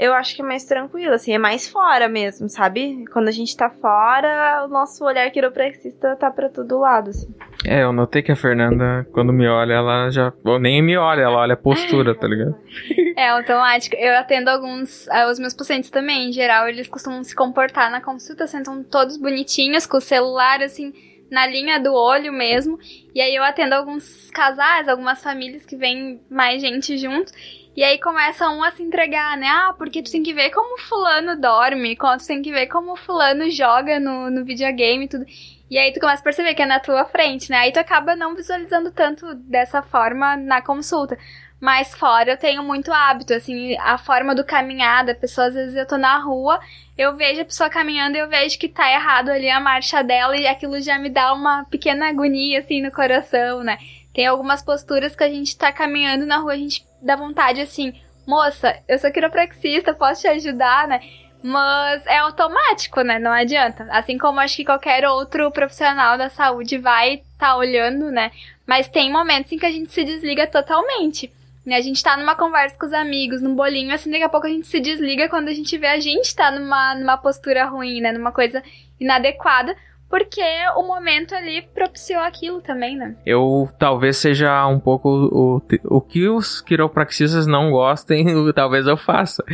[0.00, 3.04] eu acho que é mais tranquilo, assim, é mais fora mesmo, sabe?
[3.12, 7.28] Quando a gente tá fora, o nosso olhar quiropraxista tá pra todo lado, assim.
[7.66, 10.32] É, eu notei que a Fernanda, quando me olha, ela já.
[10.42, 12.56] Ou nem me olha, ela olha a postura, tá ligado?
[13.16, 13.94] É automático.
[13.96, 15.06] Eu atendo alguns.
[15.08, 19.18] Eh, os meus pacientes também, em geral, eles costumam se comportar na consulta, sentam todos
[19.18, 20.90] bonitinhos, com o celular, assim
[21.30, 22.78] na linha do olho mesmo.
[23.14, 27.32] E aí eu atendo alguns casais, algumas famílias que vem mais gente junto.
[27.76, 29.46] E aí começa um a se entregar, né?
[29.46, 33.48] Ah, porque tu tem que ver como fulano dorme, tu tem que ver como fulano
[33.50, 35.24] joga no, no videogame e tudo.
[35.70, 37.58] E aí tu começa a perceber que é na tua frente, né?
[37.58, 41.16] Aí tu acaba não visualizando tanto dessa forma na consulta.
[41.60, 45.76] Mas fora eu tenho muito hábito, assim, a forma do caminhar da pessoa, às vezes
[45.76, 46.58] eu tô na rua,
[46.96, 50.36] eu vejo a pessoa caminhando e eu vejo que tá errado ali a marcha dela
[50.36, 53.78] e aquilo já me dá uma pequena agonia, assim, no coração, né?
[54.12, 57.94] Tem algumas posturas que a gente tá caminhando na rua, a gente dá vontade, assim,
[58.26, 61.00] moça, eu sou quiropraxista, posso te ajudar, né?
[61.42, 63.18] Mas é automático, né?
[63.18, 63.86] Não adianta.
[63.90, 68.30] Assim como acho que qualquer outro profissional da saúde vai estar tá olhando, né?
[68.66, 71.32] Mas tem momentos em que a gente se desliga totalmente.
[71.64, 71.76] Né?
[71.76, 74.50] A gente tá numa conversa com os amigos, num bolinho, assim, daqui a pouco a
[74.50, 78.12] gente se desliga quando a gente vê a gente tá numa, numa postura ruim, né?
[78.12, 78.62] Numa coisa
[78.98, 79.74] inadequada
[80.10, 80.42] porque
[80.76, 83.14] o momento ali propiciou aquilo também, né?
[83.24, 89.44] Eu talvez seja um pouco o, o que os quiropraxistas não gostem, talvez eu faça.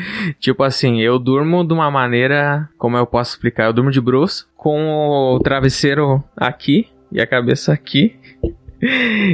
[0.41, 3.67] Tipo assim, eu durmo de uma maneira, como eu posso explicar?
[3.67, 8.19] Eu durmo de bruxo, com o travesseiro aqui e a cabeça aqui.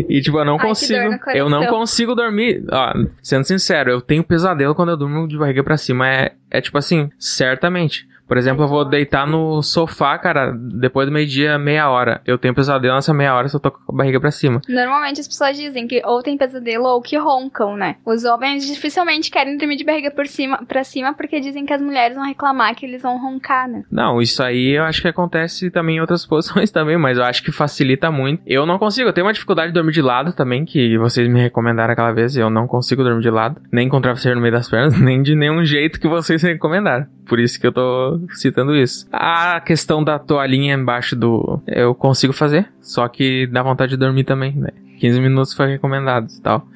[0.08, 1.18] E tipo, eu não Ai, consigo.
[1.34, 2.64] Eu não consigo dormir.
[2.70, 6.08] Ó, sendo sincero, eu tenho pesadelo quando eu durmo de barriga para cima.
[6.08, 8.06] É, é tipo assim, certamente.
[8.32, 12.22] Por exemplo, eu vou deitar no sofá, cara, depois do meio-dia, meia hora.
[12.24, 14.62] Eu tenho pesadelo nessa meia hora se eu tô com a barriga pra cima.
[14.66, 17.96] Normalmente as pessoas dizem que ou tem pesadelo ou que roncam, né?
[18.06, 21.82] Os homens dificilmente querem dormir de barriga por cima, pra cima porque dizem que as
[21.82, 23.84] mulheres vão reclamar que eles vão roncar, né?
[23.90, 27.42] Não, isso aí eu acho que acontece também em outras posições também, mas eu acho
[27.42, 28.42] que facilita muito.
[28.46, 31.38] Eu não consigo, eu tenho uma dificuldade de dormir de lado também, que vocês me
[31.38, 34.70] recomendaram aquela vez, eu não consigo dormir de lado, nem com travesseiro no meio das
[34.70, 37.06] pernas, nem de nenhum jeito que vocês recomendaram.
[37.26, 39.06] Por isso que eu tô citando isso.
[39.12, 41.60] A questão da toalhinha embaixo do.
[41.66, 44.70] Eu consigo fazer, só que dá vontade de dormir também, né?
[44.98, 46.66] 15 minutos foi recomendado e tal.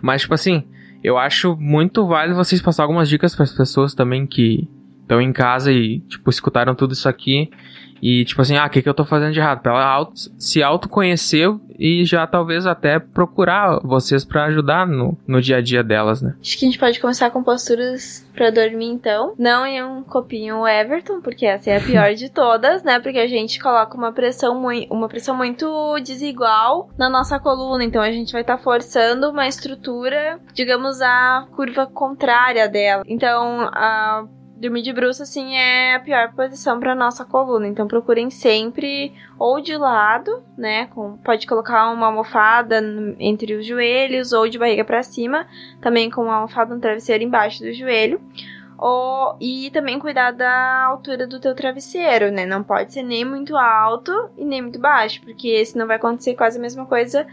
[0.00, 0.64] Mas, tipo assim,
[1.02, 4.68] eu acho muito válido vocês passar algumas dicas para as pessoas também que
[5.04, 7.50] estão em casa e, tipo, escutaram tudo isso aqui
[8.06, 9.62] e tipo assim, ah, o que, que eu tô fazendo de errado?
[9.62, 11.48] Pra ela auto, se autoconhecer
[11.78, 16.34] e já talvez até procurar vocês para ajudar no, no dia a dia delas, né?
[16.38, 19.34] Acho que a gente pode começar com posturas para dormir então.
[19.38, 23.00] Não em um copinho Everton, porque essa é a pior de todas, né?
[23.00, 27.84] Porque a gente coloca uma pressão, muito, uma pressão muito desigual na nossa coluna.
[27.84, 33.02] Então a gente vai estar tá forçando uma estrutura, digamos, a curva contrária dela.
[33.06, 34.26] Então a
[34.64, 37.68] dormir de bruxo, assim, é a pior posição para nossa coluna.
[37.68, 40.86] Então, procurem sempre ou de lado, né?
[40.86, 42.82] Com, pode colocar uma almofada
[43.18, 45.46] entre os joelhos ou de barriga para cima,
[45.80, 48.20] também com uma almofada, um travesseiro embaixo do joelho.
[48.78, 52.46] Ou, e também cuidar da altura do teu travesseiro, né?
[52.46, 56.58] Não pode ser nem muito alto e nem muito baixo, porque senão vai acontecer quase
[56.58, 57.26] a mesma coisa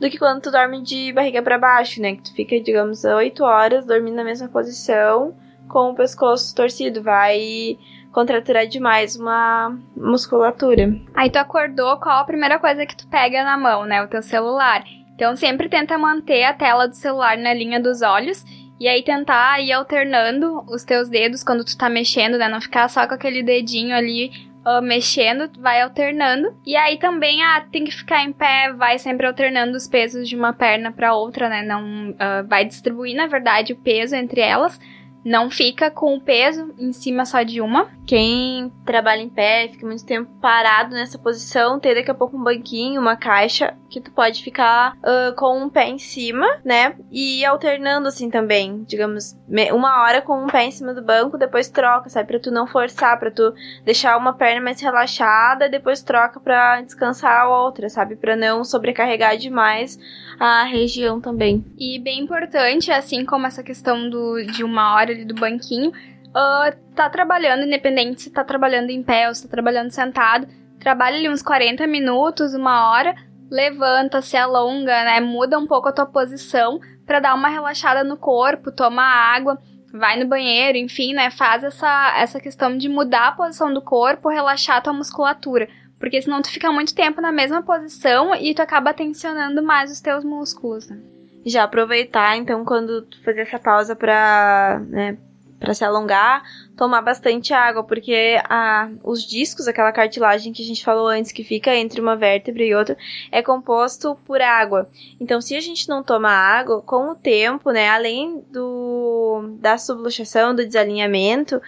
[0.00, 2.16] do que quando tu dorme de barriga para baixo, né?
[2.16, 5.34] Que tu fica, digamos, 8 horas dormindo na mesma posição
[5.68, 7.78] com o pescoço torcido, vai
[8.12, 10.98] contraturar demais uma musculatura.
[11.14, 14.02] Aí tu acordou, qual a primeira coisa que tu pega na mão, né?
[14.02, 14.84] O teu celular.
[15.14, 18.44] Então sempre tenta manter a tela do celular na linha dos olhos
[18.78, 22.48] e aí tentar ir alternando os teus dedos quando tu tá mexendo, né?
[22.48, 24.30] Não ficar só com aquele dedinho ali
[24.66, 26.54] uh, mexendo, vai alternando.
[26.64, 30.36] E aí também ah, tem que ficar em pé, vai sempre alternando os pesos de
[30.36, 31.62] uma perna para outra, né?
[31.62, 34.78] Não uh, vai distribuir, na verdade, o peso entre elas
[35.26, 37.90] não fica com o peso em cima só de uma.
[38.06, 42.44] Quem trabalha em pé, fica muito tempo parado nessa posição, ter daqui a pouco um
[42.44, 46.94] banquinho, uma caixa, que tu pode ficar uh, com um pé em cima, né?
[47.10, 49.36] E alternando assim também, digamos,
[49.72, 52.28] uma hora com um pé em cima do banco, depois troca, sabe?
[52.28, 53.52] Pra tu não forçar, pra tu
[53.84, 58.14] deixar uma perna mais relaxada, depois troca pra descansar a outra, sabe?
[58.14, 59.98] Pra não sobrecarregar demais
[60.38, 61.64] a região também.
[61.78, 66.94] E bem importante, assim como essa questão do, de uma hora ali do banquinho, uh,
[66.94, 70.46] tá trabalhando, independente se tá trabalhando em pé ou se tá trabalhando sentado,
[70.78, 73.14] trabalha ali uns 40 minutos, uma hora,
[73.50, 75.20] levanta, se alonga, né?
[75.20, 79.58] Muda um pouco a tua posição para dar uma relaxada no corpo, toma água,
[79.92, 81.30] vai no banheiro, enfim, né?
[81.30, 85.68] Faz essa, essa questão de mudar a posição do corpo, relaxar a tua musculatura.
[85.98, 90.00] Porque senão tu fica muito tempo na mesma posição e tu acaba tensionando mais os
[90.00, 90.98] teus músculos, né?
[91.44, 95.16] Já aproveitar, então, quando tu fazer essa pausa pra, né,
[95.60, 96.42] pra se alongar,
[96.76, 101.42] tomar bastante água, porque a, os discos, aquela cartilagem que a gente falou antes, que
[101.42, 102.96] fica entre uma vértebra e outra,
[103.32, 104.88] é composto por água.
[105.18, 110.54] Então, se a gente não toma água, com o tempo, né, além do da subluxação,
[110.54, 111.60] do desalinhamento,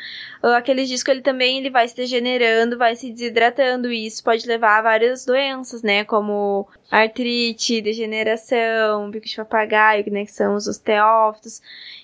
[0.43, 4.79] aquele disco ele também ele vai se degenerando, vai se desidratando, e isso pode levar
[4.79, 11.63] a várias doenças, né, como artrite, degeneração, bico de papagaio, né, que são os osteófitos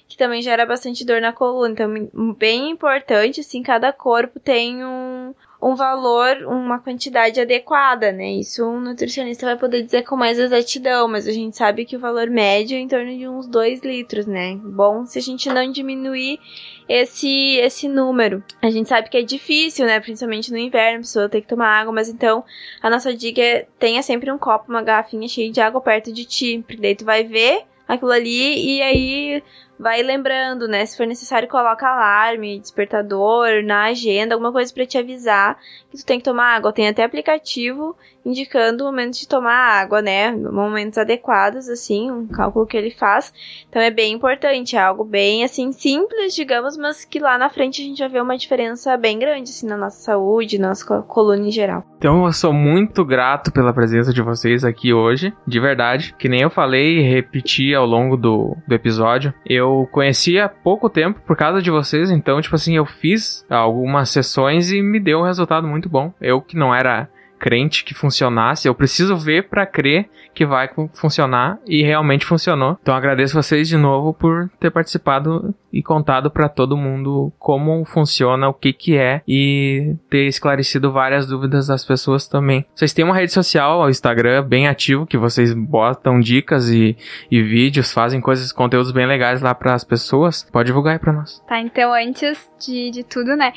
[0.08, 1.72] que também gera bastante dor na coluna.
[1.72, 8.32] Então, bem importante, assim, cada corpo tem um, um valor, uma quantidade adequada, né?
[8.32, 12.00] Isso um nutricionista vai poder dizer com mais exatidão, mas a gente sabe que o
[12.00, 14.56] valor médio é em torno de uns 2 litros, né?
[14.62, 16.38] Bom, se a gente não diminuir
[16.86, 18.44] esse esse número.
[18.60, 19.98] A gente sabe que é difícil, né?
[20.00, 22.44] Principalmente no inverno, a pessoa tem que tomar água, mas então
[22.82, 26.26] a nossa dica é tenha sempre um copo, uma garrafinha cheia de água perto de
[26.26, 29.42] ti, porque daí tu vai ver aquilo ali e aí
[29.78, 30.84] vai lembrando, né?
[30.86, 35.58] Se for necessário, coloca alarme, despertador na agenda, alguma coisa para te avisar
[35.90, 36.72] que tu tem que tomar água.
[36.72, 40.32] Tem até aplicativo indicando o momento de tomar água, né?
[40.32, 43.32] Momentos adequados, assim, um cálculo que ele faz.
[43.68, 47.82] Então é bem importante, é algo bem, assim, simples, digamos, mas que lá na frente
[47.82, 51.46] a gente vai ver uma diferença bem grande, assim, na nossa saúde, na nossa coluna
[51.46, 51.84] em geral.
[51.98, 56.14] Então eu sou muito grato pela presença de vocês aqui hoje, de verdade.
[56.18, 60.88] Que nem eu falei e repeti ao longo do, do episódio, eu conheci há pouco
[60.88, 65.20] tempo por causa de vocês, então, tipo assim, eu fiz algumas sessões e me deu
[65.20, 66.12] um resultado muito bom.
[66.20, 67.08] Eu que não era
[67.44, 68.66] crente que funcionasse.
[68.66, 72.78] Eu preciso ver para crer que vai funcionar e realmente funcionou.
[72.80, 78.48] Então agradeço vocês de novo por ter participado e contado para todo mundo como funciona,
[78.48, 82.64] o que que é e ter esclarecido várias dúvidas das pessoas também.
[82.74, 86.96] Vocês têm uma rede social, o Instagram, bem ativo, que vocês botam dicas e,
[87.30, 90.48] e vídeos, fazem coisas, conteúdos bem legais lá para as pessoas.
[90.50, 91.42] Pode divulgar aí para nós.
[91.46, 93.52] Tá, então antes de, de tudo, né?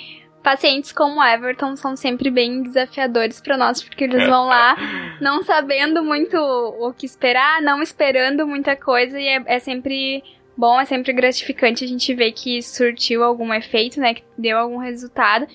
[0.47, 4.77] Pacientes como o Everton são sempre bem desafiadores para nós, porque eles vão lá
[5.19, 10.23] não sabendo muito o que esperar, não esperando muita coisa, e é, é sempre
[10.55, 14.13] bom, é sempre gratificante a gente ver que surtiu algum efeito, né?
[14.13, 15.45] Que deu algum resultado.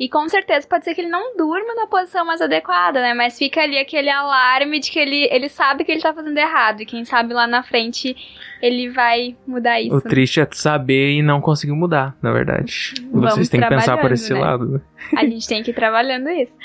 [0.00, 3.12] E com certeza pode ser que ele não durma na posição mais adequada, né?
[3.12, 6.80] Mas fica ali aquele alarme de que ele, ele sabe que ele tá fazendo errado.
[6.80, 8.16] E quem sabe lá na frente
[8.62, 9.94] ele vai mudar isso.
[9.94, 12.94] O triste é saber e não conseguir mudar, na verdade.
[13.12, 14.40] Vamos Vocês têm que pensar por esse né?
[14.40, 14.68] lado.
[14.68, 14.80] Né?
[15.18, 16.56] A gente tem que ir trabalhando isso.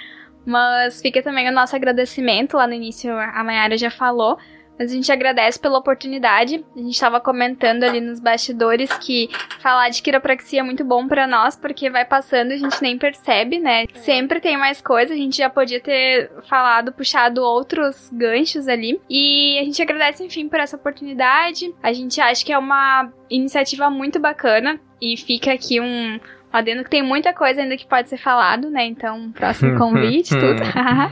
[0.45, 2.55] Mas fica também o nosso agradecimento.
[2.55, 4.37] Lá no início a Mayara já falou
[4.77, 6.65] mas a gente agradece pela oportunidade.
[6.75, 11.27] A gente estava comentando ali nos bastidores que falar de quiropraxia é muito bom para
[11.27, 13.85] nós, porque vai passando e a gente nem percebe, né?
[13.95, 18.99] Sempre tem mais coisa, a gente já podia ter falado, puxado outros ganchos ali.
[19.09, 21.73] E a gente agradece, enfim, por essa oportunidade.
[21.81, 26.19] A gente acha que é uma iniciativa muito bacana e fica aqui um,
[26.55, 28.85] adendo que tem muita coisa ainda que pode ser falado, né?
[28.85, 30.61] Então, próximo convite, tudo.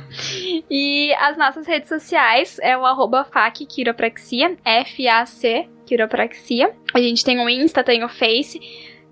[0.69, 6.73] e as nossas redes sociais é o arroba FAC Quiropraxia, F-A-C Quiropraxia.
[6.93, 8.59] A gente tem o Insta, tem o Face.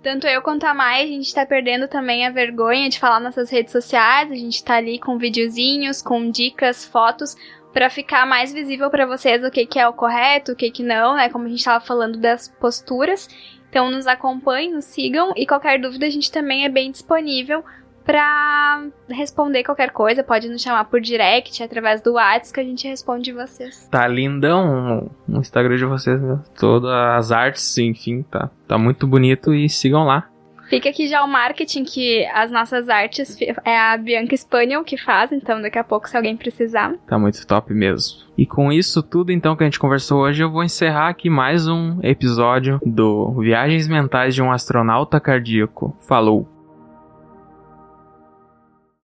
[0.02, 3.50] Tanto eu quanto a Mai, a gente tá perdendo também a vergonha de falar nossas
[3.50, 4.30] redes sociais.
[4.30, 7.36] A gente tá ali com videozinhos, com dicas, fotos,
[7.72, 10.82] para ficar mais visível para vocês o que, que é o correto, o que, que
[10.82, 11.28] não, né?
[11.28, 13.28] Como a gente tava falando das posturas.
[13.72, 17.64] Então nos acompanhem, nos sigam e qualquer dúvida a gente também é bem disponível
[18.04, 20.22] para responder qualquer coisa.
[20.22, 23.88] Pode nos chamar por direct através do WhatsApp que a gente responde vocês.
[23.90, 26.38] Tá lindão o Instagram de vocês, né?
[26.54, 30.28] Todas as artes, enfim, tá, tá muito bonito e sigam lá.
[30.72, 35.30] Fica aqui já o marketing, que as nossas artes é a Bianca Spaniel que faz,
[35.30, 36.94] então daqui a pouco, se alguém precisar.
[37.06, 38.22] Tá muito top mesmo.
[38.38, 41.68] E com isso tudo então que a gente conversou hoje, eu vou encerrar aqui mais
[41.68, 45.94] um episódio do Viagens Mentais de um Astronauta Cardíaco.
[46.08, 46.51] Falou!